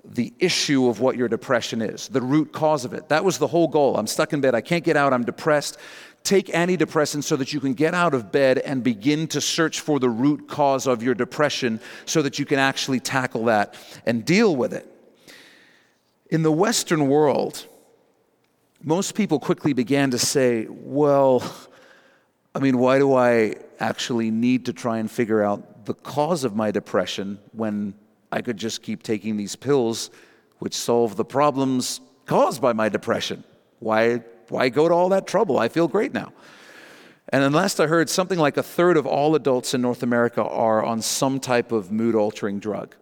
[0.06, 3.10] the issue of what your depression is, the root cause of it.
[3.10, 3.98] That was the whole goal.
[3.98, 5.78] I'm stuck in bed, I can't get out, I'm depressed.
[6.24, 10.00] Take antidepressants so that you can get out of bed and begin to search for
[10.00, 14.56] the root cause of your depression so that you can actually tackle that and deal
[14.56, 14.90] with it.
[16.32, 17.68] In the Western world,
[18.84, 21.44] most people quickly began to say, well,
[22.54, 26.56] I mean, why do I actually need to try and figure out the cause of
[26.56, 27.94] my depression when
[28.32, 30.10] I could just keep taking these pills,
[30.60, 33.44] which solve the problems caused by my depression.
[33.80, 35.58] Why, why go to all that trouble?
[35.60, 36.34] I feel great now.
[37.30, 40.84] And last I heard, something like a third of all adults in North America are
[40.84, 42.96] on some type of mood altering drug.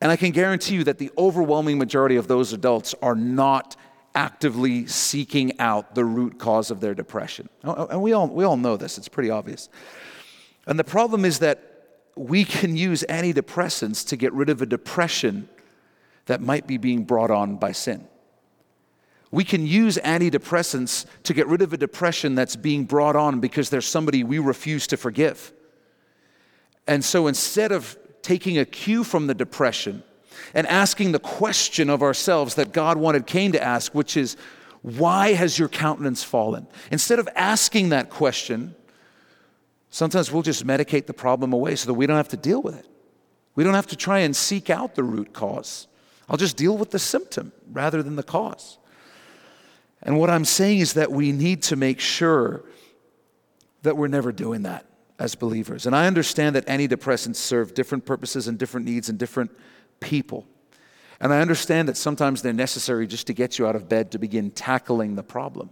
[0.00, 3.76] And I can guarantee you that the overwhelming majority of those adults are not
[4.14, 7.48] actively seeking out the root cause of their depression.
[7.62, 9.68] And we all, we all know this, it's pretty obvious.
[10.66, 11.70] And the problem is that
[12.16, 15.48] we can use antidepressants to get rid of a depression
[16.26, 18.06] that might be being brought on by sin.
[19.30, 23.70] We can use antidepressants to get rid of a depression that's being brought on because
[23.70, 25.52] there's somebody we refuse to forgive.
[26.86, 30.02] And so instead of taking a cue from the depression
[30.54, 34.36] and asking the question of ourselves that God wanted Cain to ask, which is,
[34.82, 36.66] Why has your countenance fallen?
[36.90, 38.74] Instead of asking that question,
[39.90, 42.78] sometimes we'll just medicate the problem away so that we don't have to deal with
[42.78, 42.86] it.
[43.54, 45.86] We don't have to try and seek out the root cause.
[46.28, 48.78] I'll just deal with the symptom rather than the cause.
[50.02, 52.64] And what I'm saying is that we need to make sure
[53.82, 54.86] that we're never doing that
[55.18, 55.86] as believers.
[55.86, 59.50] And I understand that antidepressants serve different purposes and different needs and different
[60.00, 60.46] people.
[61.20, 64.18] And I understand that sometimes they're necessary just to get you out of bed to
[64.18, 65.70] begin tackling the problem.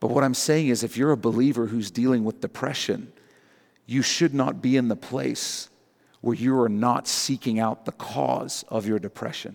[0.00, 3.12] But what I'm saying is, if you're a believer who's dealing with depression,
[3.86, 5.68] you should not be in the place
[6.22, 9.54] where you are not seeking out the cause of your depression,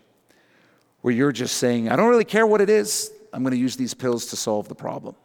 [1.01, 3.75] where you're just saying, I don't really care what it is, I'm going to use
[3.75, 5.15] these pills to solve the problem.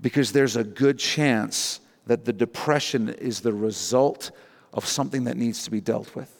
[0.00, 4.30] Because there's a good chance that the depression is the result
[4.72, 6.39] of something that needs to be dealt with.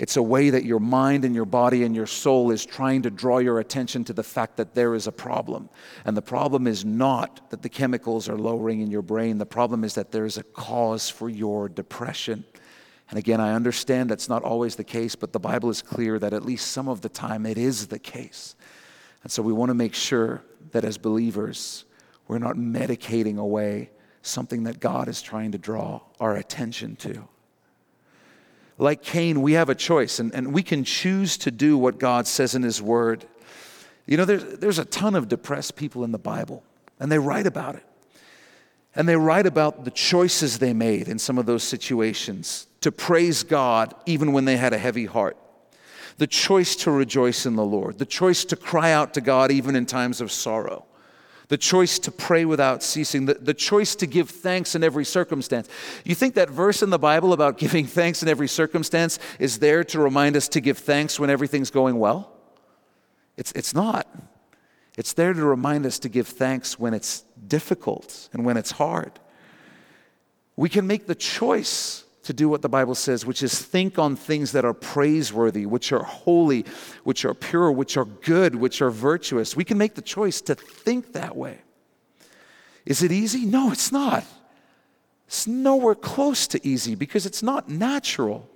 [0.00, 3.10] It's a way that your mind and your body and your soul is trying to
[3.10, 5.68] draw your attention to the fact that there is a problem.
[6.06, 9.84] And the problem is not that the chemicals are lowering in your brain, the problem
[9.84, 12.46] is that there is a cause for your depression.
[13.10, 16.32] And again, I understand that's not always the case, but the Bible is clear that
[16.32, 18.56] at least some of the time it is the case.
[19.22, 21.84] And so we want to make sure that as believers,
[22.26, 23.90] we're not medicating away
[24.22, 27.28] something that God is trying to draw our attention to.
[28.80, 32.26] Like Cain, we have a choice, and, and we can choose to do what God
[32.26, 33.26] says in His Word.
[34.06, 36.64] You know, there's, there's a ton of depressed people in the Bible,
[36.98, 37.84] and they write about it.
[38.96, 43.42] And they write about the choices they made in some of those situations to praise
[43.42, 45.36] God even when they had a heavy heart.
[46.16, 49.76] The choice to rejoice in the Lord, the choice to cry out to God even
[49.76, 50.86] in times of sorrow
[51.50, 55.68] the choice to pray without ceasing, the, the choice to give thanks in every circumstance.
[56.04, 59.82] You think that verse in the Bible about giving thanks in every circumstance is there
[59.84, 62.32] to remind us to give thanks when everything's going well?
[63.36, 64.06] It's, it's not.
[64.96, 69.18] It's there to remind us to give thanks when it's difficult and when it's hard.
[70.54, 74.14] We can make the choice to do what the Bible says, which is think on
[74.14, 76.64] things that are praiseworthy, which are holy,
[77.04, 79.56] which are pure, which are good, which are virtuous.
[79.56, 81.58] We can make the choice to think that way.
[82.84, 83.46] Is it easy?
[83.46, 84.24] No, it's not.
[85.26, 88.48] It's nowhere close to easy because it's not natural.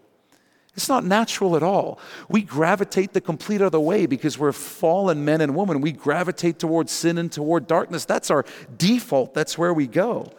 [0.77, 2.01] It's not natural at all.
[2.29, 5.81] We gravitate the complete other way because we're fallen men and women.
[5.81, 8.05] We gravitate towards sin and toward darkness.
[8.05, 8.45] That's our
[8.77, 10.33] default, that's where we go.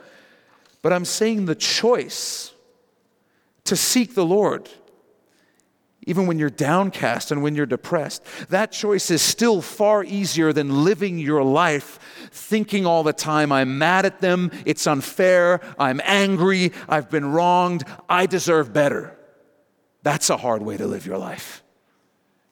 [0.82, 2.52] But I'm saying the choice
[3.66, 4.70] to seek the Lord,
[6.08, 8.24] even when you're downcast and when you're depressed.
[8.50, 12.00] That choice is still far easier than living your life
[12.32, 17.84] thinking all the time, I'm mad at them, it's unfair, I'm angry, I've been wronged,
[18.08, 19.18] I deserve better.
[20.04, 21.64] That's a hard way to live your life.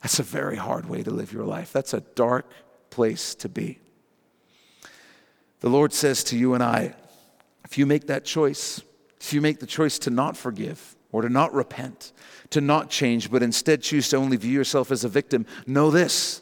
[0.01, 1.71] That's a very hard way to live your life.
[1.71, 2.49] That's a dark
[2.89, 3.79] place to be.
[5.61, 6.95] The Lord says to you and I,
[7.63, 8.81] if you make that choice,
[9.21, 12.11] if you make the choice to not forgive, or to not repent,
[12.49, 16.41] to not change, but instead choose to only view yourself as a victim, know this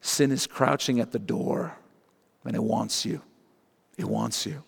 [0.00, 1.76] sin is crouching at the door
[2.44, 3.20] and it wants you.
[3.98, 4.62] It wants you.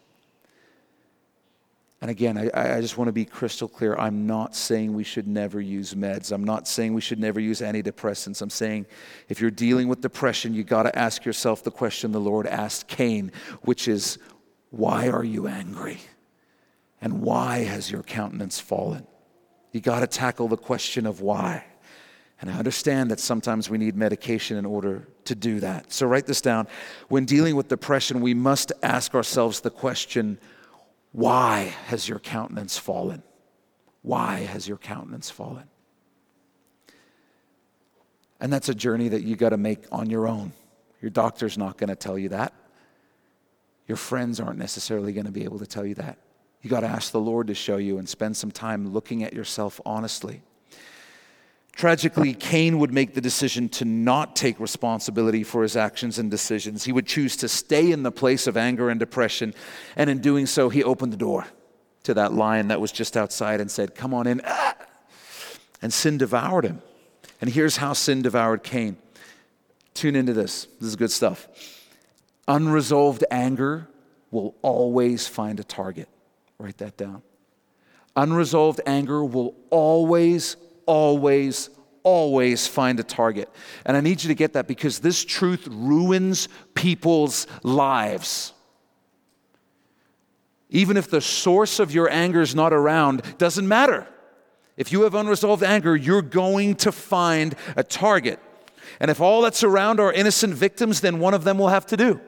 [2.01, 3.97] And again, I, I, just want to be crystal clear.
[3.97, 6.31] I'm not saying we should never use meds.
[6.31, 8.41] I'm not saying we should never use antidepressants.
[8.41, 8.87] I'm saying
[9.29, 12.87] if you're dealing with depression, you got to ask yourself the question the Lord asked
[12.87, 14.19] Cain, which is,
[14.71, 15.99] why are you angry?
[17.01, 19.07] And why has your countenance fallen?
[19.73, 21.65] You got to tackle the question of why.
[22.41, 25.93] And I understand that sometimes we need medication in order to do that.
[25.93, 26.69] So write this down.
[27.09, 30.39] When dealing with depression, we must ask ourselves the question
[31.13, 33.23] why has your countenance fallen?
[34.03, 35.65] Why has your countenance fallen?
[38.41, 40.53] And that's a journey that you got to make on your own.
[41.01, 42.53] Your doctor's not going to tell you that.
[43.89, 46.19] Your friends aren't necessarily going to be able to tell you that.
[46.63, 49.33] You got to ask the Lord to show you and spend some time looking at
[49.33, 50.43] yourself honestly.
[51.73, 56.83] Tragically, Cain would make the decision to not take responsibility for his actions and decisions.
[56.83, 59.55] He would choose to stay in the place of anger and depression.
[59.95, 61.47] And in doing so, he opened the door
[62.03, 64.41] to that lion that was just outside and said, Come on in.
[64.45, 64.75] Ah!
[65.81, 66.83] And sin devoured him.
[67.41, 68.97] And here's how sin devoured Cain.
[69.95, 70.67] Tune into this.
[70.81, 71.47] This is good stuff.
[72.49, 73.87] Unresolved anger
[74.33, 76.09] will always find a target.
[76.59, 77.23] Write that down.
[78.17, 80.57] Unresolved anger will always
[80.89, 81.69] always,
[82.03, 83.49] always find a target.
[83.85, 88.55] And I need you to get that because this truth ruins people's lives.
[90.71, 94.09] Even if the source of your anger is not around, doesn't matter.
[94.77, 98.41] If you have unresolved anger, you're going to find a target.
[98.99, 101.97] And if all that's around are innocent victims, then one of them will have to
[101.97, 102.21] do.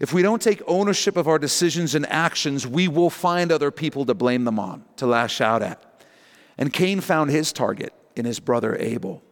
[0.00, 4.06] If we don't take ownership of our decisions and actions, we will find other people
[4.06, 5.84] to blame them on, to lash out at.
[6.56, 9.22] And Cain found his target in his brother Abel.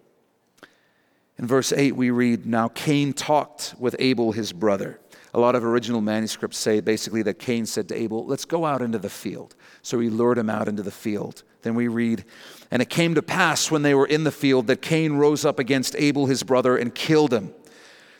[1.38, 5.00] In verse 8, we read, Now Cain talked with Abel, his brother.
[5.32, 8.82] A lot of original manuscripts say basically that Cain said to Abel, Let's go out
[8.82, 9.54] into the field.
[9.82, 11.44] So he lured him out into the field.
[11.62, 12.24] Then we read,
[12.70, 15.58] And it came to pass when they were in the field that Cain rose up
[15.58, 17.54] against Abel, his brother, and killed him.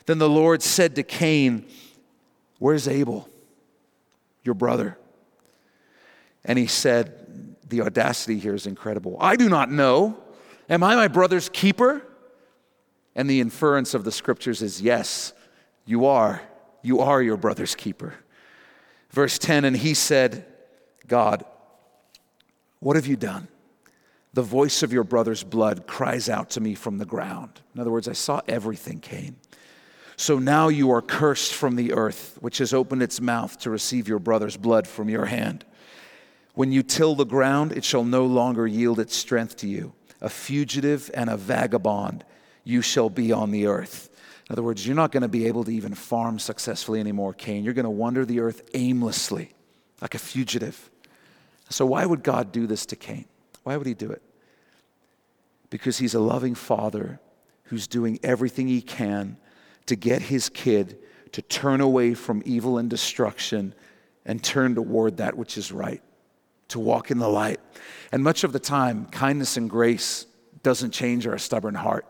[0.05, 1.65] Then the Lord said to Cain,
[2.59, 3.27] Where's Abel,
[4.43, 4.97] your brother?
[6.45, 9.17] And he said, the audacity here is incredible.
[9.19, 10.17] I do not know.
[10.69, 12.05] Am I my brother's keeper?
[13.15, 15.33] And the inference of the scriptures is yes,
[15.85, 16.41] you are.
[16.81, 18.15] You are your brother's keeper.
[19.11, 20.45] Verse 10 And he said,
[21.07, 21.43] God,
[22.79, 23.47] what have you done?
[24.33, 27.61] The voice of your brother's blood cries out to me from the ground.
[27.73, 29.35] In other words, I saw everything, Cain.
[30.19, 34.09] So now you are cursed from the earth, which has opened its mouth to receive
[34.09, 35.63] your brother's blood from your hand.
[36.55, 39.93] When you till the ground, it shall no longer yield its strength to you.
[40.19, 42.25] A fugitive and a vagabond
[42.65, 44.09] you shall be on the earth.
[44.49, 47.63] In other words, you're not going to be able to even farm successfully anymore, Cain.
[47.63, 49.53] You're going to wander the earth aimlessly,
[50.01, 50.89] like a fugitive.
[51.69, 53.23] So, why would God do this to Cain?
[53.63, 54.21] Why would he do it?
[55.69, 57.21] Because he's a loving father
[57.63, 59.37] who's doing everything he can
[59.89, 60.97] to get his kid
[61.33, 63.73] to turn away from evil and destruction
[64.25, 66.01] and turn toward that which is right
[66.69, 67.59] to walk in the light.
[68.11, 70.25] And much of the time, kindness and grace
[70.63, 72.05] doesn't change our stubborn heart.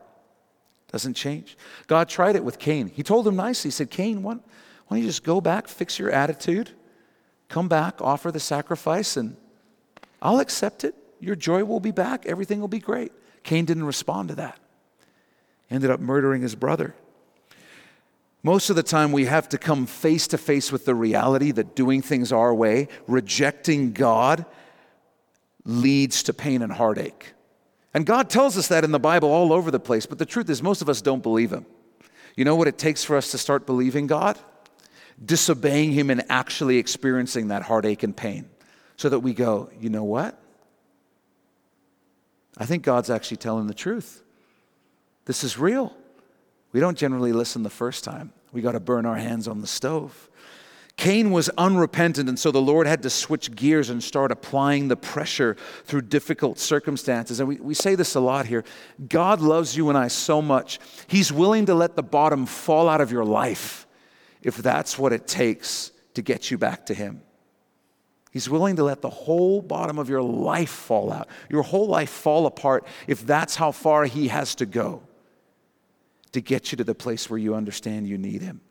[0.92, 1.58] Doesn't change.
[1.88, 2.88] God tried it with Cain.
[2.88, 4.38] He told him nicely, He said, Cain, why,
[4.90, 6.72] don't you just go back, fix your attitude,
[7.48, 9.38] come back, offer the sacrifice, and
[10.22, 10.96] I'll accept it.
[11.20, 12.26] Your joy will be back.
[12.26, 13.12] Everything will be great.
[13.44, 14.60] Cain didn't respond to that.
[15.70, 16.96] Ended up murdering his brother.
[18.42, 21.76] Most of the time, we have to come face to face with the reality that
[21.76, 24.46] doing things our way, rejecting God,
[25.66, 27.34] leads to pain and heartache.
[27.94, 30.50] And God tells us that in the Bible all over the place, but the truth
[30.50, 31.66] is, most of us don't believe Him.
[32.36, 34.40] You know what it takes for us to start believing God?
[35.24, 38.50] Disobeying Him and actually experiencing that heartache and pain
[38.96, 40.40] so that we go, you know what?
[42.58, 44.24] I think God's actually telling the truth.
[45.26, 45.96] This is real.
[46.72, 48.32] We don't generally listen the first time.
[48.52, 50.30] We got to burn our hands on the stove.
[50.98, 54.98] Cain was unrepentant, and so the Lord had to switch gears and start applying the
[54.98, 55.56] pressure
[55.86, 57.40] through difficult circumstances.
[57.40, 58.66] And we, we say this a lot here
[59.08, 63.00] God loves you and I so much, He's willing to let the bottom fall out
[63.00, 63.88] of your life
[64.42, 67.22] if that's what it takes to get you back to Him.
[68.32, 72.10] He's willing to let the whole bottom of your life fall out, your whole life
[72.10, 75.04] fall apart, if that's how far He has to go
[76.32, 78.62] to get you to the place where you understand you need Him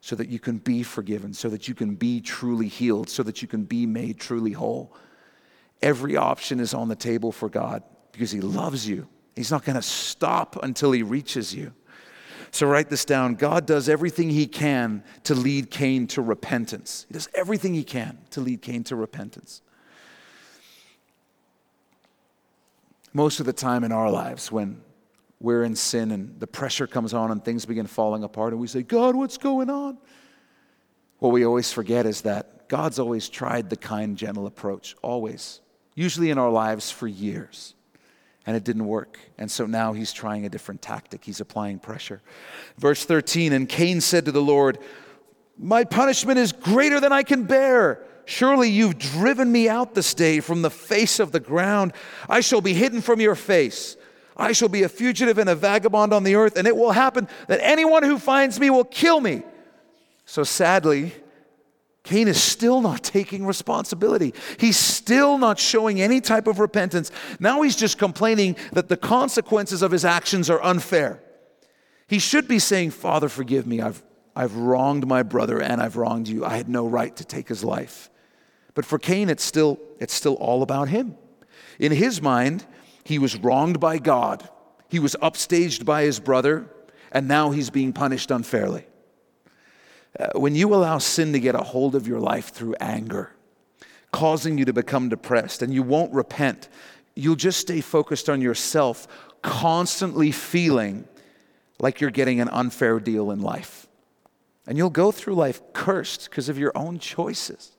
[0.00, 3.40] so that you can be forgiven, so that you can be truly healed, so that
[3.40, 4.92] you can be made truly whole.
[5.80, 9.06] Every option is on the table for God because He loves you.
[9.36, 11.72] He's not going to stop until He reaches you.
[12.50, 13.36] So write this down.
[13.36, 17.06] God does everything He can to lead Cain to repentance.
[17.08, 19.62] He does everything He can to lead Cain to repentance.
[23.14, 24.82] Most of the time in our lives, when
[25.42, 28.68] we're in sin and the pressure comes on and things begin falling apart and we
[28.68, 29.98] say, God, what's going on?
[31.18, 35.60] What we always forget is that God's always tried the kind, gentle approach, always,
[35.94, 37.74] usually in our lives for years.
[38.46, 39.18] And it didn't work.
[39.38, 41.24] And so now he's trying a different tactic.
[41.24, 42.22] He's applying pressure.
[42.76, 44.78] Verse 13 And Cain said to the Lord,
[45.56, 48.04] My punishment is greater than I can bear.
[48.24, 51.92] Surely you've driven me out this day from the face of the ground.
[52.28, 53.96] I shall be hidden from your face.
[54.36, 57.28] I shall be a fugitive and a vagabond on the earth, and it will happen
[57.48, 59.42] that anyone who finds me will kill me.
[60.24, 61.12] So sadly,
[62.04, 64.34] Cain is still not taking responsibility.
[64.58, 67.12] He's still not showing any type of repentance.
[67.38, 71.22] Now he's just complaining that the consequences of his actions are unfair.
[72.08, 73.80] He should be saying, Father, forgive me.
[73.80, 74.02] I've,
[74.34, 76.44] I've wronged my brother and I've wronged you.
[76.44, 78.10] I had no right to take his life.
[78.74, 81.16] But for Cain, it's still, it's still all about him.
[81.78, 82.66] In his mind,
[83.04, 84.48] he was wronged by God,
[84.88, 86.66] he was upstaged by his brother,
[87.10, 88.86] and now he's being punished unfairly.
[90.18, 93.32] Uh, when you allow sin to get a hold of your life through anger,
[94.12, 96.68] causing you to become depressed, and you won't repent,
[97.14, 99.08] you'll just stay focused on yourself,
[99.40, 101.08] constantly feeling
[101.80, 103.86] like you're getting an unfair deal in life.
[104.66, 107.71] And you'll go through life cursed because of your own choices.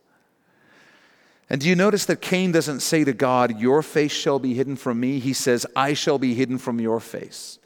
[1.49, 4.75] And do you notice that Cain doesn't say to God, Your face shall be hidden
[4.75, 5.19] from me?
[5.19, 7.59] He says, I shall be hidden from your face.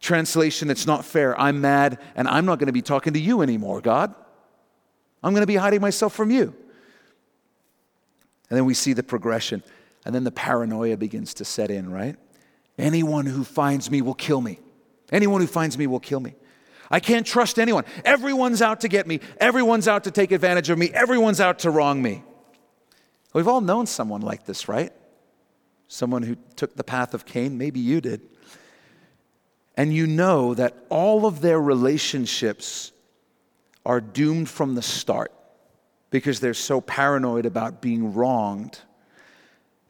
[0.00, 1.38] Translation, it's not fair.
[1.40, 4.14] I'm mad and I'm not going to be talking to you anymore, God.
[5.22, 6.54] I'm going to be hiding myself from you.
[8.50, 9.62] And then we see the progression.
[10.04, 12.16] And then the paranoia begins to set in, right?
[12.78, 14.60] Anyone who finds me will kill me.
[15.10, 16.34] Anyone who finds me will kill me.
[16.90, 17.84] I can't trust anyone.
[18.04, 19.20] Everyone's out to get me.
[19.38, 20.90] Everyone's out to take advantage of me.
[20.90, 22.22] Everyone's out to wrong me.
[23.38, 24.92] We've all known someone like this, right?
[25.86, 27.56] Someone who took the path of Cain.
[27.56, 28.20] Maybe you did
[29.78, 32.90] and you know that all of their relationships
[33.86, 35.32] are doomed from the start
[36.10, 38.80] because they're so paranoid about being wronged,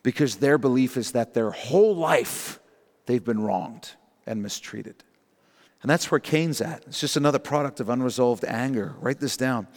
[0.02, 2.60] because their belief is that their whole life
[3.06, 3.92] they've been wronged
[4.26, 5.02] and mistreated.
[5.80, 6.84] And that's where Cain's at.
[6.86, 8.94] It's just another product of unresolved anger.
[9.00, 9.68] Write this down.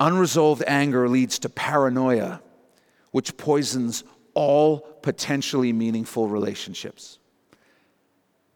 [0.00, 2.40] Unresolved anger leads to paranoia,
[3.10, 4.04] which poisons
[4.34, 7.18] all potentially meaningful relationships.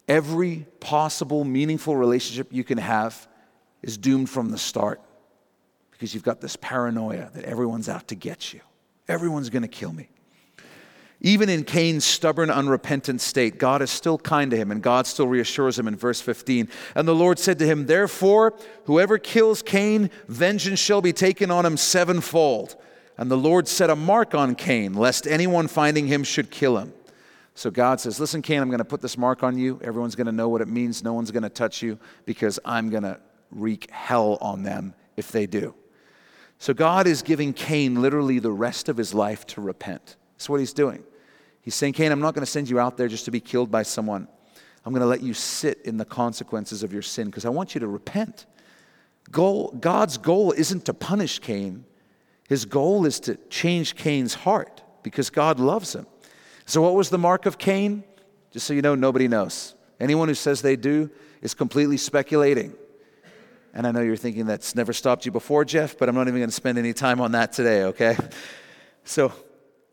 [0.08, 3.28] Every possible meaningful relationship you can have
[3.82, 5.00] is doomed from the start
[5.90, 8.60] because you've got this paranoia that everyone's out to get you.
[9.08, 10.08] Everyone's going to kill me.
[11.24, 15.28] Even in Cain's stubborn, unrepentant state, God is still kind to him, and God still
[15.28, 16.68] reassures him in verse 15.
[16.96, 18.54] And the Lord said to him, Therefore,
[18.86, 22.74] whoever kills Cain, vengeance shall be taken on him sevenfold.
[23.18, 26.92] And the Lord set a mark on Cain, lest anyone finding him should kill him.
[27.54, 29.78] So God says, Listen, Cain, I'm going to put this mark on you.
[29.82, 31.04] Everyone's going to know what it means.
[31.04, 35.30] No one's going to touch you because I'm going to wreak hell on them if
[35.30, 35.74] they do.
[36.58, 40.16] So God is giving Cain literally the rest of his life to repent.
[40.34, 41.04] That's what he's doing.
[41.60, 43.70] He's saying, Cain, I'm not going to send you out there just to be killed
[43.70, 44.28] by someone.
[44.84, 47.74] I'm going to let you sit in the consequences of your sin because I want
[47.74, 48.46] you to repent.
[49.30, 51.84] Goal, God's goal isn't to punish Cain,
[52.52, 56.06] his goal is to change Cain's heart because God loves him.
[56.66, 58.04] So, what was the mark of Cain?
[58.50, 59.74] Just so you know, nobody knows.
[59.98, 62.74] Anyone who says they do is completely speculating.
[63.72, 66.40] And I know you're thinking that's never stopped you before, Jeff, but I'm not even
[66.40, 68.18] going to spend any time on that today, okay?
[69.04, 69.32] So,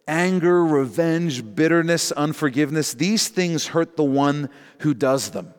[0.05, 4.49] anger, revenge, bitterness, unforgiveness, these things hurt the one
[4.80, 5.53] who does them.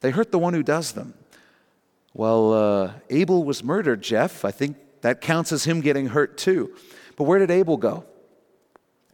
[0.00, 1.12] They hurt the one who does them.
[2.14, 4.42] Well, uh, Abel was murdered, Jeff.
[4.42, 6.74] I think that counts as him getting hurt too.
[7.16, 8.04] But where did Abel go?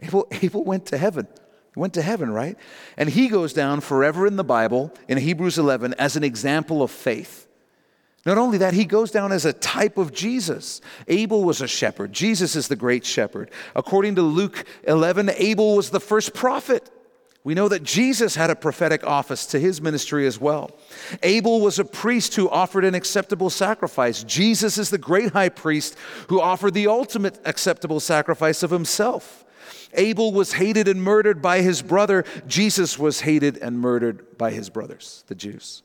[0.00, 1.26] Abel, Abel went to heaven.
[1.74, 2.56] He went to heaven, right?
[2.96, 6.90] And he goes down forever in the Bible, in Hebrews 11, as an example of
[6.90, 7.46] faith.
[8.24, 10.80] Not only that, he goes down as a type of Jesus.
[11.06, 12.12] Abel was a shepherd.
[12.12, 13.52] Jesus is the great shepherd.
[13.76, 16.90] According to Luke 11, Abel was the first prophet.
[17.46, 20.72] We know that Jesus had a prophetic office to his ministry as well.
[21.22, 24.24] Abel was a priest who offered an acceptable sacrifice.
[24.24, 25.94] Jesus is the great high priest
[26.28, 29.44] who offered the ultimate acceptable sacrifice of himself.
[29.94, 32.24] Abel was hated and murdered by his brother.
[32.48, 35.84] Jesus was hated and murdered by his brothers, the Jews.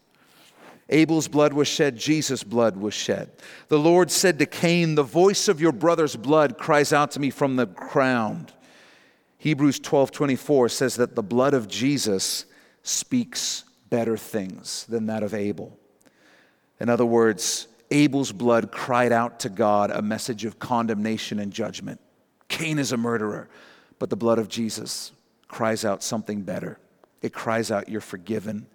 [0.89, 3.30] Abel's blood was shed, Jesus' blood was shed.
[3.68, 7.30] The Lord said to Cain, The voice of your brother's blood cries out to me
[7.30, 8.51] from the ground.
[9.41, 12.45] Hebrews 12 24 says that the blood of Jesus
[12.83, 15.79] speaks better things than that of Abel.
[16.79, 21.99] In other words, Abel's blood cried out to God a message of condemnation and judgment.
[22.49, 23.49] Cain is a murderer.
[23.97, 25.11] But the blood of Jesus
[25.47, 26.77] cries out something better.
[27.23, 28.67] It cries out, You're forgiven.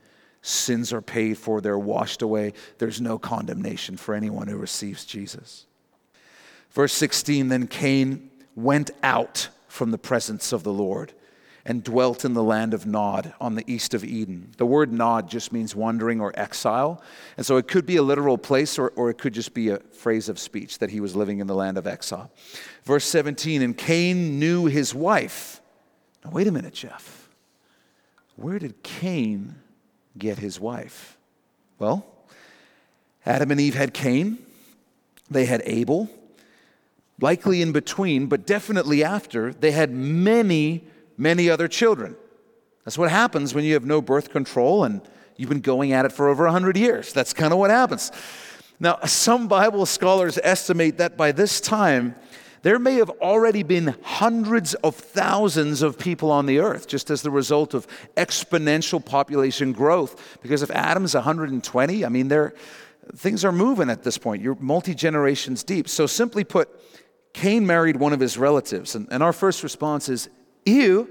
[0.42, 2.54] Sins are paid for, they're washed away.
[2.78, 5.66] There's no condemnation for anyone who receives Jesus.
[6.72, 11.12] Verse 16 Then Cain went out from the presence of the Lord
[11.66, 14.52] and dwelt in the land of Nod on the east of Eden.
[14.56, 17.02] The word Nod just means wandering or exile.
[17.36, 19.78] And so it could be a literal place or, or it could just be a
[19.78, 22.30] phrase of speech that he was living in the land of exile.
[22.84, 25.60] Verse 17 And Cain knew his wife.
[26.24, 27.28] Now, wait a minute, Jeff.
[28.36, 29.56] Where did Cain
[30.16, 31.18] get his wife?
[31.80, 32.06] Well,
[33.24, 34.38] Adam and Eve had Cain,
[35.28, 36.08] they had Abel.
[37.20, 40.84] Likely in between, but definitely after, they had many,
[41.16, 42.16] many other children.
[42.84, 45.00] That's what happens when you have no birth control and
[45.36, 47.12] you've been going at it for over 100 years.
[47.12, 48.12] That's kind of what happens.
[48.78, 52.14] Now, some Bible scholars estimate that by this time,
[52.62, 57.22] there may have already been hundreds of thousands of people on the earth just as
[57.22, 57.86] the result of
[58.16, 60.38] exponential population growth.
[60.42, 62.30] Because if Adam's 120, I mean,
[63.14, 64.42] things are moving at this point.
[64.42, 65.88] You're multi generations deep.
[65.88, 66.68] So, simply put,
[67.36, 68.94] Cain married one of his relatives.
[68.94, 70.30] And, and our first response is,
[70.64, 71.06] ew.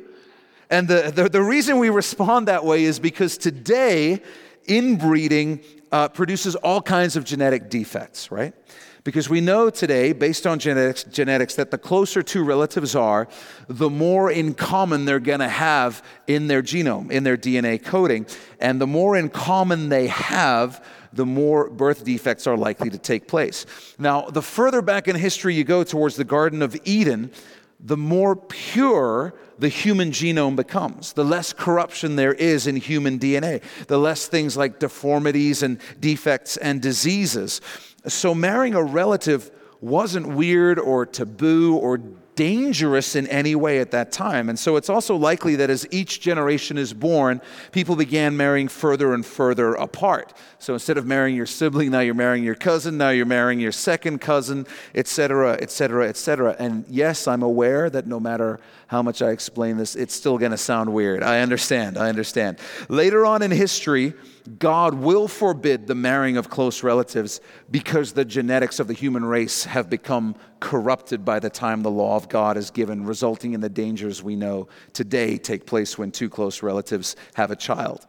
[0.72, 4.24] And the, the, the, reason we respond that way is because today,
[4.68, 5.62] inbreeding
[5.92, 8.56] uh, produces all kinds of genetic defects, right?
[9.04, 13.28] Because we know today, based on genetics, genetics, that the closer two relatives are,
[13.68, 18.26] the more in common they're to have in their genome, in their DNA coding.
[18.60, 20.84] And the more in common they have,
[21.16, 23.66] the more birth defects are likely to take place.
[23.98, 27.32] Now, the further back in history you go towards the Garden of Eden,
[27.80, 33.62] the more pure the human genome becomes, the less corruption there is in human DNA,
[33.88, 37.62] the less things like deformities and defects and diseases.
[38.08, 39.52] So marrying a relative
[39.82, 42.00] wasn't weird or taboo or
[42.36, 44.50] dangerous in any way at that time.
[44.50, 49.14] And so it's also likely that as each generation is born, people began marrying further
[49.14, 50.34] and further apart.
[50.60, 53.72] So instead of marrying your sibling, now you're marrying your cousin, now you're marrying your
[53.72, 56.56] second cousin, etc., etc., etc.
[56.60, 60.52] And yes, I'm aware that no matter how much I explain this, it's still going
[60.52, 61.24] to sound weird.
[61.24, 62.60] I understand, I understand.
[62.88, 64.14] Later on in history,
[64.60, 69.66] God will forbid the marrying of close relatives because the genetics of the human race
[69.66, 73.70] have become corrupted by the time the law of God is given, resulting in the
[73.70, 78.06] dangers we know today take place when two close relatives have a child.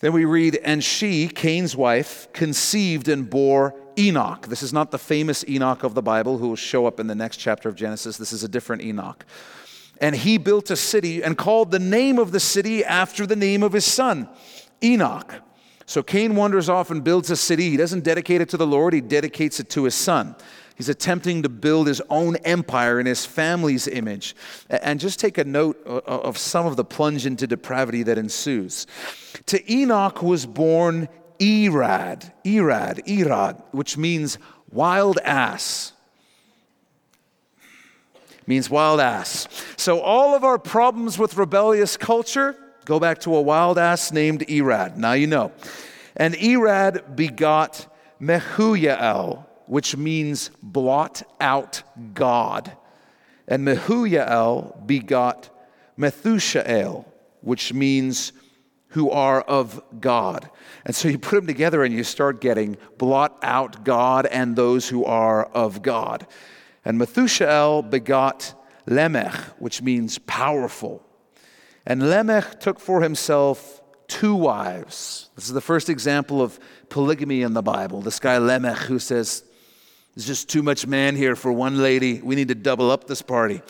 [0.00, 4.46] Then we read, and she, Cain's wife, conceived and bore Enoch.
[4.46, 7.14] This is not the famous Enoch of the Bible who will show up in the
[7.14, 8.16] next chapter of Genesis.
[8.16, 9.26] This is a different Enoch.
[10.00, 13.62] And he built a city and called the name of the city after the name
[13.62, 14.28] of his son.
[14.82, 15.34] Enoch.
[15.86, 17.70] So Cain wanders off and builds a city.
[17.70, 20.36] He doesn't dedicate it to the Lord, he dedicates it to his son.
[20.76, 24.34] He's attempting to build his own empire in his family's image.
[24.70, 28.86] And just take a note of some of the plunge into depravity that ensues.
[29.46, 34.38] To Enoch was born Irad, Irad, Irad, which means
[34.70, 35.92] wild ass.
[38.50, 39.46] Means wild ass.
[39.76, 42.56] So all of our problems with rebellious culture,
[42.90, 44.96] Go back to a wild ass named Irad.
[44.96, 45.52] Now you know.
[46.16, 47.86] And Irad begot
[48.20, 51.84] Mehujael, which means blot out
[52.14, 52.76] God.
[53.46, 55.50] And Mehujael begot
[55.96, 57.04] Methushael,
[57.42, 58.32] which means
[58.88, 60.50] who are of God.
[60.84, 64.88] And so you put them together and you start getting blot out God and those
[64.88, 66.26] who are of God.
[66.84, 68.54] And Methushael begot
[68.86, 71.04] Lamech, which means powerful.
[71.86, 75.30] And Lamech took for himself two wives.
[75.36, 76.58] This is the first example of
[76.88, 78.00] polygamy in the Bible.
[78.02, 79.44] This guy Lamech who says,
[80.14, 82.20] There's just too much man here for one lady.
[82.20, 83.62] We need to double up this party.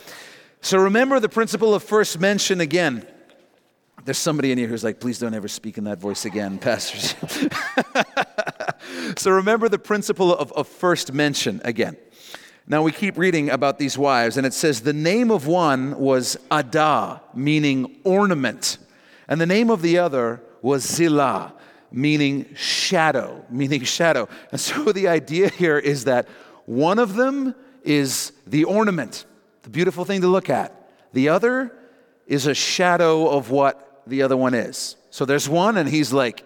[0.61, 3.05] So remember the principle of first mention again.
[4.03, 7.13] There's somebody in here who's like, please don't ever speak in that voice again, pastors.
[9.17, 11.97] so remember the principle of, of first mention again.
[12.71, 16.37] Now we keep reading about these wives, and it says the name of one was
[16.49, 18.77] Adah, meaning ornament,
[19.27, 21.51] and the name of the other was Zillah,
[21.91, 24.29] meaning shadow, meaning shadow.
[24.53, 26.29] And so the idea here is that
[26.65, 29.25] one of them is the ornament,
[29.63, 30.89] the beautiful thing to look at.
[31.11, 31.77] The other
[32.25, 34.95] is a shadow of what the other one is.
[35.09, 36.45] So there's one, and he's like,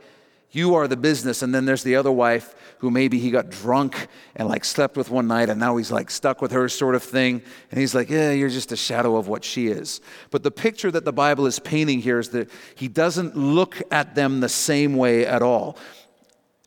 [0.55, 1.41] You are the business.
[1.41, 5.09] And then there's the other wife who maybe he got drunk and like slept with
[5.09, 7.41] one night and now he's like stuck with her sort of thing.
[7.71, 9.99] And he's like, yeah, you're just a shadow of what she is.
[10.31, 14.15] But the picture that the Bible is painting here is that he doesn't look at
[14.15, 15.77] them the same way at all.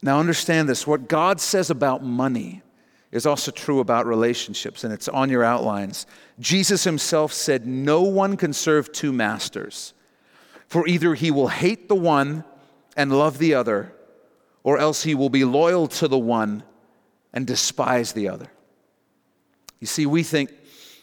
[0.03, 2.63] Now, understand this what God says about money
[3.11, 6.07] is also true about relationships, and it's on your outlines.
[6.39, 9.95] Jesus himself said, No one can serve two masters,
[10.67, 12.45] for either he will hate the one
[12.99, 13.93] and love the other
[14.65, 16.63] or else he will be loyal to the one
[17.33, 18.49] and despise the other.
[19.81, 20.51] You see, we think,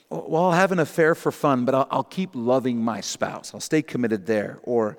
[0.10, 3.54] well, I'll have an affair for fun, but I'll, I'll keep loving my spouse.
[3.54, 4.60] I'll stay committed there.
[4.64, 4.98] Or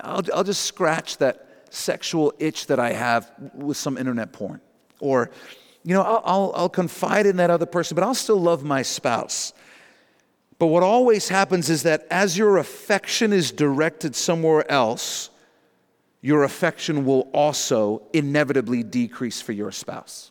[0.00, 4.60] I'll, I'll just scratch that sexual itch that I have with some internet porn.
[4.98, 5.30] Or,
[5.84, 8.80] you know, I'll, I'll, I'll confide in that other person, but I'll still love my
[8.80, 9.52] spouse.
[10.58, 15.30] But what always happens is that as your affection is directed somewhere else,
[16.20, 20.30] your affection will also inevitably decrease for your spouse.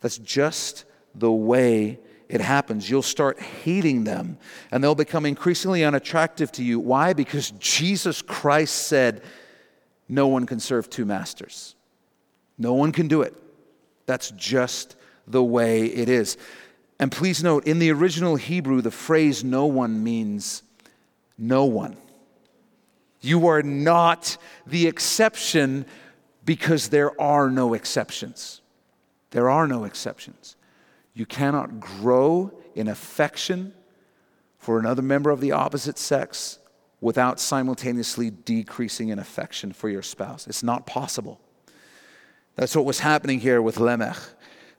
[0.00, 0.84] That's just
[1.14, 2.88] the way it happens.
[2.88, 4.38] You'll start hating them
[4.70, 6.78] and they'll become increasingly unattractive to you.
[6.78, 7.12] Why?
[7.12, 9.22] Because Jesus Christ said,
[10.08, 11.74] No one can serve two masters.
[12.58, 13.34] No one can do it.
[14.06, 16.36] That's just the way it is.
[16.98, 20.62] And please note, in the original Hebrew, the phrase no one means
[21.36, 21.96] no one.
[23.20, 24.36] You are not
[24.66, 25.86] the exception
[26.44, 28.60] because there are no exceptions.
[29.30, 30.56] There are no exceptions.
[31.12, 33.74] You cannot grow in affection
[34.58, 36.58] for another member of the opposite sex
[37.00, 40.46] without simultaneously decreasing in affection for your spouse.
[40.46, 41.40] It's not possible.
[42.54, 44.16] That's what was happening here with Lamech.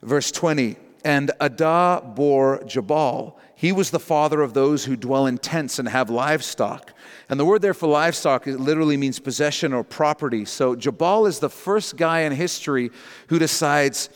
[0.01, 3.39] Verse 20 And Adah bore Jabal.
[3.59, 6.93] He was the father of those who dwell in tents and have livestock.
[7.27, 10.45] And the word there for livestock literally means possession or property.
[10.45, 12.91] So Jabal is the first guy in history
[13.29, 14.11] who decides,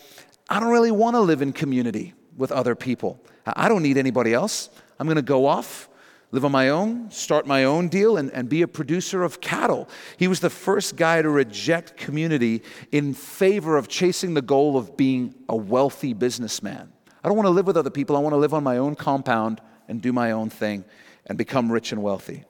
[0.48, 3.20] I don't really want to live in community with other people.
[3.48, 4.70] I don't need anybody else.
[5.00, 5.90] I'm going to go off
[6.32, 9.90] live on my own, start my own deal, and, and be a producer of cattle.
[10.18, 12.62] He was the first guy to reject community
[12.92, 16.91] in favor of chasing the goal of being a wealthy businessman.
[17.24, 18.16] I don't want to live with other people.
[18.16, 20.86] I want to live on my own compound and do my own thing
[21.26, 22.46] and become rich and wealthy.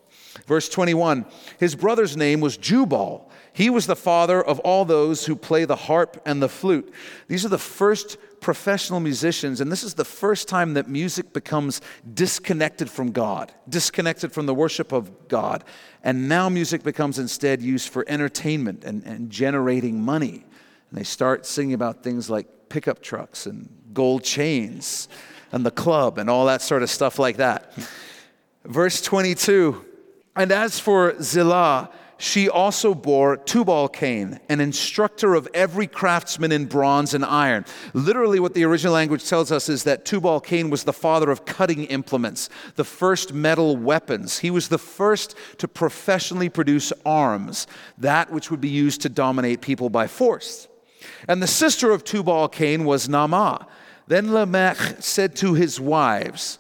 [0.47, 1.25] Verse 21
[1.59, 3.29] His brother's name was Jubal.
[3.53, 6.93] He was the father of all those who play the harp and the flute.
[7.27, 11.81] These are the first professional musicians, and this is the first time that music becomes
[12.13, 15.65] disconnected from God, disconnected from the worship of God.
[16.01, 20.45] And now music becomes instead used for entertainment and, and generating money.
[20.89, 25.07] And they start singing about things like pickup trucks and gold chains
[25.51, 27.73] and the club and all that sort of stuff like that.
[28.65, 29.83] Verse 22
[30.35, 31.89] And as for Zillah,
[32.21, 37.65] she also bore Tubal Cain, an instructor of every craftsman in bronze and iron.
[37.95, 41.45] Literally, what the original language tells us is that Tubal Cain was the father of
[41.45, 44.37] cutting implements, the first metal weapons.
[44.37, 47.65] He was the first to professionally produce arms,
[47.97, 50.67] that which would be used to dominate people by force.
[51.27, 53.65] And the sister of Tubal Cain was Naamah.
[54.11, 56.59] Then Lamech said to his wives,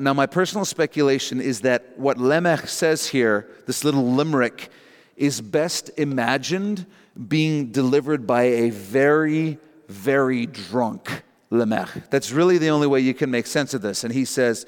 [0.00, 4.70] now, my personal speculation is that what Lamech says here, this little limerick,
[5.16, 6.86] is best imagined
[7.28, 12.10] being delivered by a very, very drunk Lamech.
[12.10, 14.02] That's really the only way you can make sense of this.
[14.02, 14.66] And he says,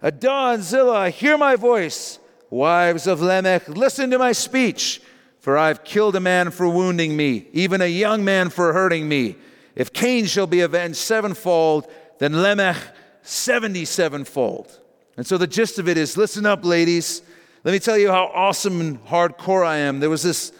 [0.00, 2.18] and Zillah, hear my voice.
[2.48, 5.02] Wives of Lamech, listen to my speech.
[5.40, 9.36] For I've killed a man for wounding me, even a young man for hurting me.
[9.78, 11.86] If Cain shall be avenged sevenfold,
[12.18, 12.76] then Lamech
[13.22, 14.80] seventy sevenfold.
[15.16, 17.22] And so the gist of it is listen up, ladies.
[17.62, 20.00] Let me tell you how awesome and hardcore I am.
[20.00, 20.52] There was this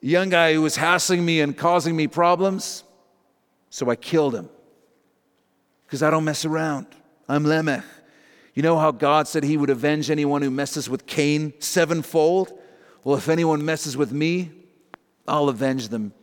[0.00, 2.84] young guy who was hassling me and causing me problems,
[3.68, 4.48] so I killed him.
[5.86, 6.86] Because I don't mess around.
[7.28, 7.84] I'm Lamech.
[8.54, 12.58] You know how God said he would avenge anyone who messes with Cain sevenfold?
[13.02, 14.52] Well, if anyone messes with me,
[15.28, 16.14] I'll avenge them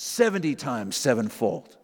[0.00, 1.76] 70 times sevenfold.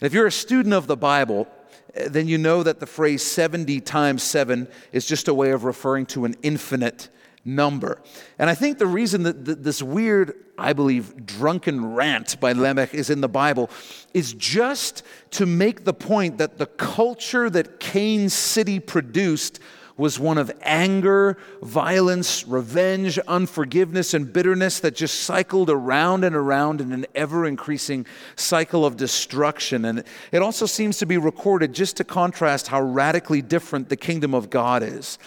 [0.00, 1.48] And if you're a student of the Bible,
[1.94, 5.64] eh, then you know that the phrase 70 times 7 is just a way of
[5.64, 7.08] referring to an infinite
[7.44, 8.00] number.
[8.38, 13.10] And I think the reason that this weird, I believe, drunken rant by Lamech is
[13.10, 13.68] in the Bible
[14.14, 15.02] is just
[15.32, 19.58] to make the point that the culture that Cain's city produced
[19.98, 26.80] was one of anger, violence, revenge, unforgiveness, and bitterness that just cycled around and around
[26.80, 29.84] in an ever increasing cycle of destruction.
[29.84, 34.34] And it also seems to be recorded just to contrast how radically different the kingdom
[34.34, 35.18] of God is.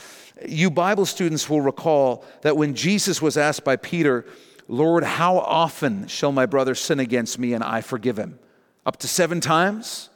[0.47, 4.25] You Bible students will recall that when Jesus was asked by Peter,
[4.69, 8.39] Lord, how often shall my brother sin against me and I forgive him?
[8.85, 10.09] Up to seven times?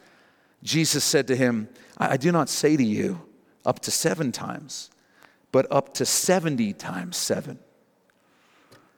[0.63, 3.21] Jesus said to him, I do not say to you,
[3.65, 4.89] up to seven times,
[5.51, 7.59] but up to 70 times seven.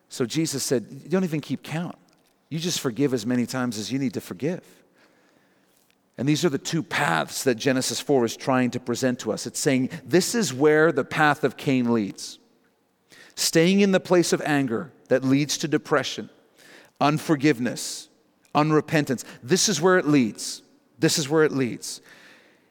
[0.10, 1.98] So Jesus said, You don't even keep count.
[2.50, 4.64] You just forgive as many times as you need to forgive.
[6.18, 9.46] And these are the two paths that Genesis 4 is trying to present to us.
[9.46, 12.40] It's saying this is where the path of Cain leads.
[13.36, 16.30] Staying in the place of anger that leads to depression,
[17.00, 18.10] unforgiveness,
[18.56, 19.24] unrepentance.
[19.44, 20.64] This is where it leads.
[20.98, 22.02] This is where it leads.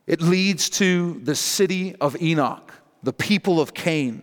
[0.07, 4.23] It leads to the city of Enoch, the people of Cain,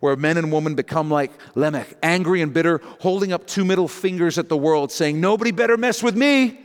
[0.00, 4.36] where men and women become like Lamech, angry and bitter, holding up two middle fingers
[4.36, 6.58] at the world, saying, Nobody better mess with me.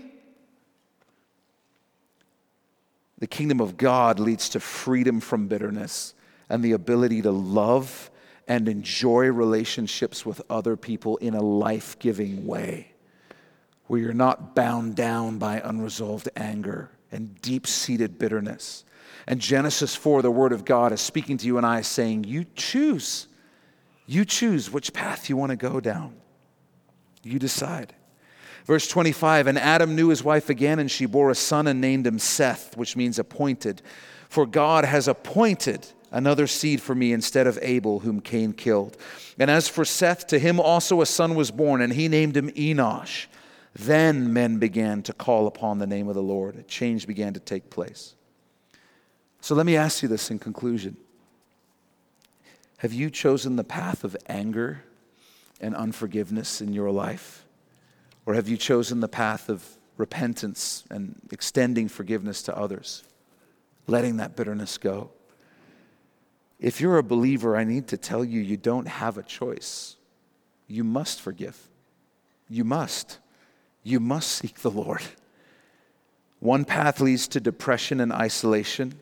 [3.19, 6.15] The kingdom of God leads to freedom from bitterness
[6.49, 8.09] and the ability to love
[8.47, 12.91] and enjoy relationships with other people in a life giving way,
[13.85, 18.83] where you're not bound down by unresolved anger and deep seated bitterness.
[19.27, 22.45] And Genesis 4, the Word of God, is speaking to you and I, saying, You
[22.55, 23.27] choose.
[24.05, 26.15] You choose which path you want to go down.
[27.23, 27.93] You decide.
[28.65, 32.07] Verse 25 And Adam knew his wife again, and she bore a son and named
[32.07, 33.81] him Seth, which means appointed.
[34.29, 38.97] For God has appointed another seed for me instead of Abel, whom Cain killed.
[39.37, 42.49] And as for Seth, to him also a son was born, and he named him
[42.51, 43.27] Enosh.
[43.77, 46.55] Then men began to call upon the name of the Lord.
[46.55, 48.15] A change began to take place.
[49.39, 50.97] So let me ask you this in conclusion
[52.77, 54.83] Have you chosen the path of anger
[55.61, 57.45] and unforgiveness in your life?
[58.25, 59.63] Or have you chosen the path of
[59.95, 63.03] repentance and extending forgiveness to others,
[63.85, 65.11] letting that bitterness go?
[66.59, 69.97] If you're a believer, I need to tell you, you don't have a choice.
[70.67, 71.69] You must forgive.
[72.49, 73.19] You must.
[73.87, 75.01] You must seek the Lord.
[76.41, 78.99] One path leads to depression and isolation.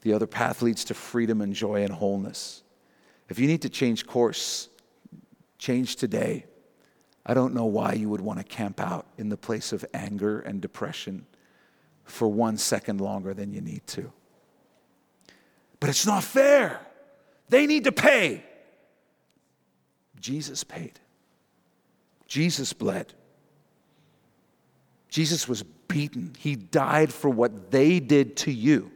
[0.00, 2.62] The other path leads to freedom and joy and wholeness.
[3.28, 4.70] If you need to change course,
[5.58, 6.46] change today.
[7.26, 10.40] I don't know why you would want to camp out in the place of anger
[10.40, 11.26] and depression
[12.04, 14.10] for one second longer than you need to.
[15.78, 16.80] But it's not fair.
[17.50, 18.44] They need to pay.
[20.18, 20.98] Jesus paid.
[22.26, 23.12] Jesus bled.
[25.08, 26.34] Jesus was beaten.
[26.38, 28.90] He died for what they did to you.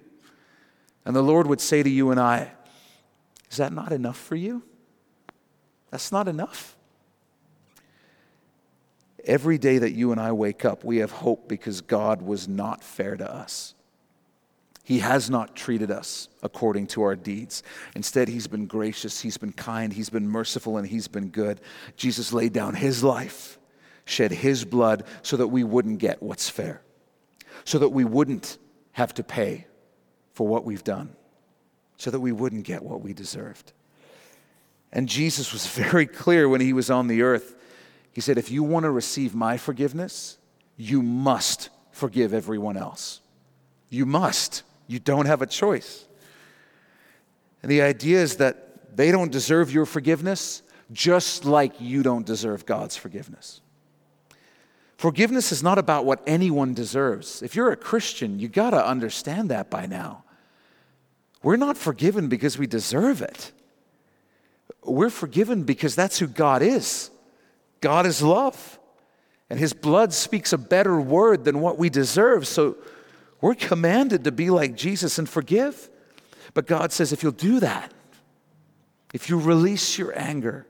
[1.05, 2.53] And the Lord would say to you and I,
[3.51, 4.63] Is that not enough for you?
[5.91, 6.77] That's not enough.
[9.25, 12.83] Every day that you and I wake up, we have hope because God was not
[12.83, 13.75] fair to us.
[14.91, 17.63] He has not treated us according to our deeds.
[17.95, 21.61] Instead, He's been gracious, He's been kind, He's been merciful, and He's been good.
[21.97, 23.60] Jesus laid down His life,
[24.05, 26.82] shed His blood so that we wouldn't get what's fair,
[27.64, 28.59] so that we wouldn't
[28.92, 29.66] have to pay
[30.32, 31.14] for what we've done
[32.01, 33.72] so that we wouldn't get what we deserved.
[34.90, 37.55] And Jesus was very clear when he was on the earth.
[38.12, 40.38] He said, If you want to receive my forgiveness,
[40.76, 43.20] you must forgive everyone else.
[43.90, 44.62] You must.
[44.86, 46.07] You don't have a choice.
[47.62, 52.64] And the idea is that they don't deserve your forgiveness, just like you don't deserve
[52.64, 53.61] God's forgiveness.
[55.01, 57.40] Forgiveness is not about what anyone deserves.
[57.40, 60.24] If you're a Christian, you got to understand that by now.
[61.42, 63.51] We're not forgiven because we deserve it.
[64.84, 67.11] We're forgiven because that's who God is.
[67.80, 68.78] God is love.
[69.48, 72.46] And his blood speaks a better word than what we deserve.
[72.46, 72.76] So
[73.40, 75.88] we're commanded to be like Jesus and forgive.
[76.53, 77.90] But God says if you'll do that,
[79.14, 80.66] if you release your anger,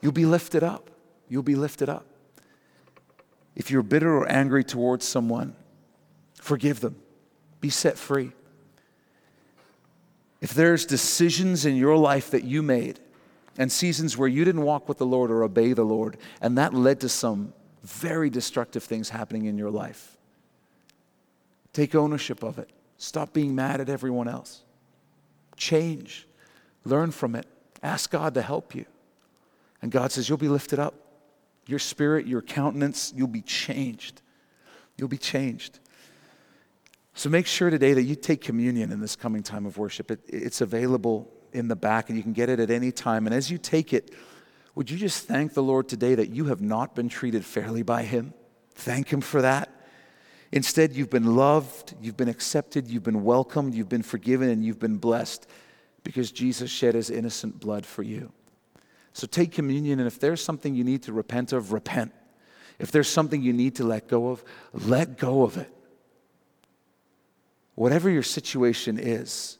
[0.00, 0.90] you'll be lifted up.
[1.28, 2.04] You'll be lifted up.
[3.56, 5.56] If you're bitter or angry towards someone,
[6.34, 6.96] forgive them.
[7.60, 8.32] Be set free.
[10.40, 13.00] If there's decisions in your life that you made
[13.58, 16.74] and seasons where you didn't walk with the Lord or obey the Lord, and that
[16.74, 20.18] led to some very destructive things happening in your life,
[21.72, 22.68] take ownership of it.
[22.98, 24.62] Stop being mad at everyone else.
[25.56, 26.26] Change.
[26.84, 27.46] Learn from it.
[27.82, 28.84] Ask God to help you.
[29.82, 30.94] And God says, You'll be lifted up.
[31.66, 34.22] Your spirit, your countenance, you'll be changed.
[34.96, 35.80] You'll be changed.
[37.14, 40.10] So make sure today that you take communion in this coming time of worship.
[40.10, 43.26] It, it's available in the back and you can get it at any time.
[43.26, 44.12] And as you take it,
[44.74, 48.02] would you just thank the Lord today that you have not been treated fairly by
[48.02, 48.34] Him?
[48.74, 49.70] Thank Him for that.
[50.52, 54.78] Instead, you've been loved, you've been accepted, you've been welcomed, you've been forgiven, and you've
[54.78, 55.46] been blessed
[56.04, 58.32] because Jesus shed His innocent blood for you.
[59.16, 62.12] So take communion, and if there's something you need to repent of, repent.
[62.78, 65.72] If there's something you need to let go of, let go of it
[67.76, 69.58] whatever your situation is,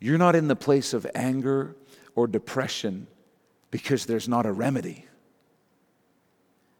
[0.00, 1.76] you're not in the place of anger
[2.16, 3.06] or depression
[3.70, 5.06] because there's not a remedy.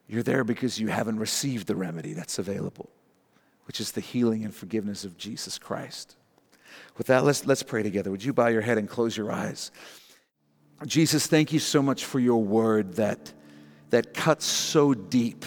[0.08, 2.90] You're there because you haven't received the remedy that's available,
[3.66, 6.16] which is the healing and forgiveness of Jesus Christ.
[6.96, 8.10] With that, let's, let's pray together.
[8.10, 9.70] Would you bow your head and close your eyes?
[10.86, 13.32] Jesus, thank you so much for your word that,
[13.90, 15.44] that cuts so deep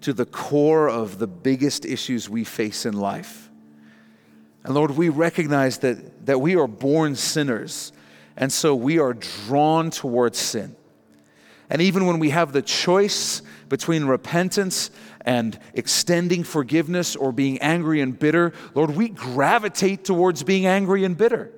[0.00, 3.50] to the core of the biggest issues we face in life.
[4.64, 7.92] And Lord, we recognize that, that we are born sinners,
[8.36, 10.74] and so we are drawn towards sin.
[11.70, 14.90] And even when we have the choice between repentance
[15.20, 21.16] and extending forgiveness or being angry and bitter, Lord, we gravitate towards being angry and
[21.16, 21.52] bitter.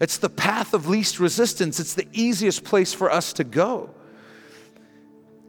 [0.00, 3.94] It's the path of least resistance, it's the easiest place for us to go.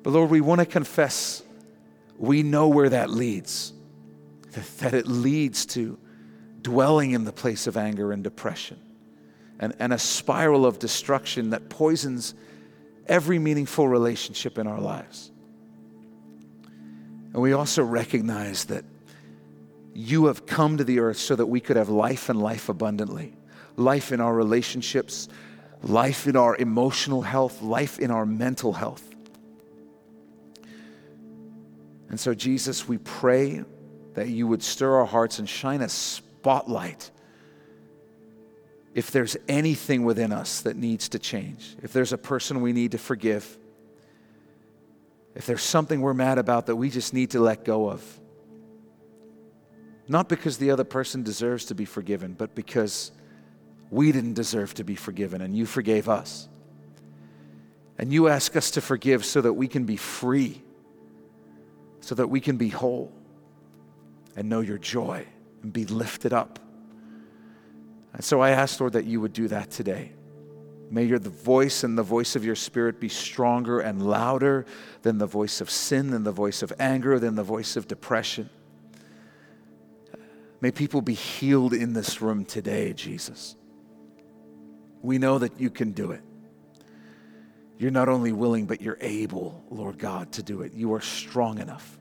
[0.04, 1.44] But Lord, we want to confess
[2.18, 3.74] we know where that leads.
[4.80, 5.98] that, it leads to
[6.62, 8.78] dwelling in the place of anger and depression
[9.60, 12.34] and, and a spiral of destruction that poisons
[13.08, 15.32] every meaningful relationship in our lives.
[17.34, 18.84] And we also recognize that
[19.94, 23.34] you have come to the earth so that we could have life and life abundantly.
[23.78, 25.28] Life in our relationships,
[25.84, 29.04] life in our emotional health, life in our mental health.
[32.10, 33.64] And so, Jesus, we pray
[34.16, 37.10] that you would stir our hearts and shine a spotlight
[38.94, 42.92] if there's anything within us that needs to change, if there's a person we need
[42.92, 43.58] to forgive,
[45.34, 48.20] if there's something we're mad about that we just need to let go of.
[50.10, 53.14] Not because the other person deserves to be forgiven, but because
[53.92, 56.48] we didn't deserve to be forgiven and you forgave us.
[57.98, 60.64] And you ask us to forgive so that we can be free,
[62.00, 63.12] so that we can be whole
[64.36, 65.28] and know your joy
[65.62, 66.58] and be lifted up.
[68.14, 70.14] And so I ask, Lord, that you would do that today.
[70.90, 74.66] May your voice and the voice of your spirit be stronger and louder
[75.04, 78.50] than the voice of sin, than the voice of anger, than the voice of depression.
[80.60, 83.56] May people be healed in this room today, Jesus.
[85.02, 86.22] We know that you can do it.
[87.78, 90.74] You're not only willing, but you're able, Lord God, to do it.
[90.74, 91.98] You are strong enough.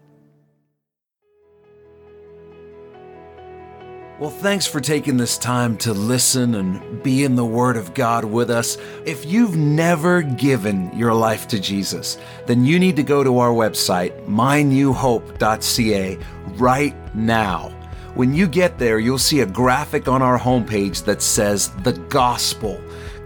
[4.20, 8.26] Well, thanks for taking this time to listen and be in the Word of God
[8.26, 8.76] with us.
[9.06, 13.48] If you've never given your life to Jesus, then you need to go to our
[13.48, 16.18] website, mynewhope.ca,
[16.56, 17.70] right now.
[18.14, 22.78] When you get there, you'll see a graphic on our homepage that says the gospel.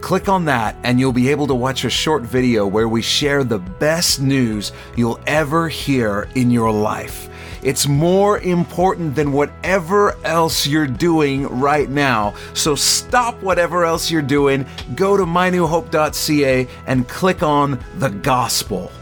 [0.05, 3.43] Click on that and you'll be able to watch a short video where we share
[3.43, 7.31] the best news you'll ever hear in your life.
[7.63, 12.35] It's more important than whatever else you're doing right now.
[12.53, 18.93] So stop whatever else you're doing, go to mynewhope.ca and click on the gospel.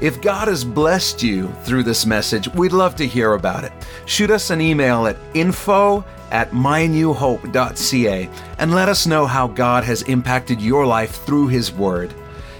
[0.00, 3.72] If God has blessed you through this message, we'd love to hear about it.
[4.06, 10.02] Shoot us an email at info at mynewhope.ca and let us know how God has
[10.02, 12.14] impacted your life through His Word.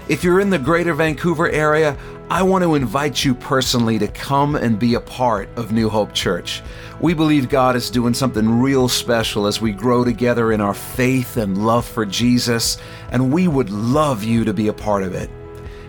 [0.07, 1.95] If you're in the greater Vancouver area,
[2.31, 6.13] I want to invite you personally to come and be a part of New Hope
[6.13, 6.61] Church.
[6.99, 11.37] We believe God is doing something real special as we grow together in our faith
[11.37, 12.77] and love for Jesus,
[13.11, 15.29] and we would love you to be a part of it.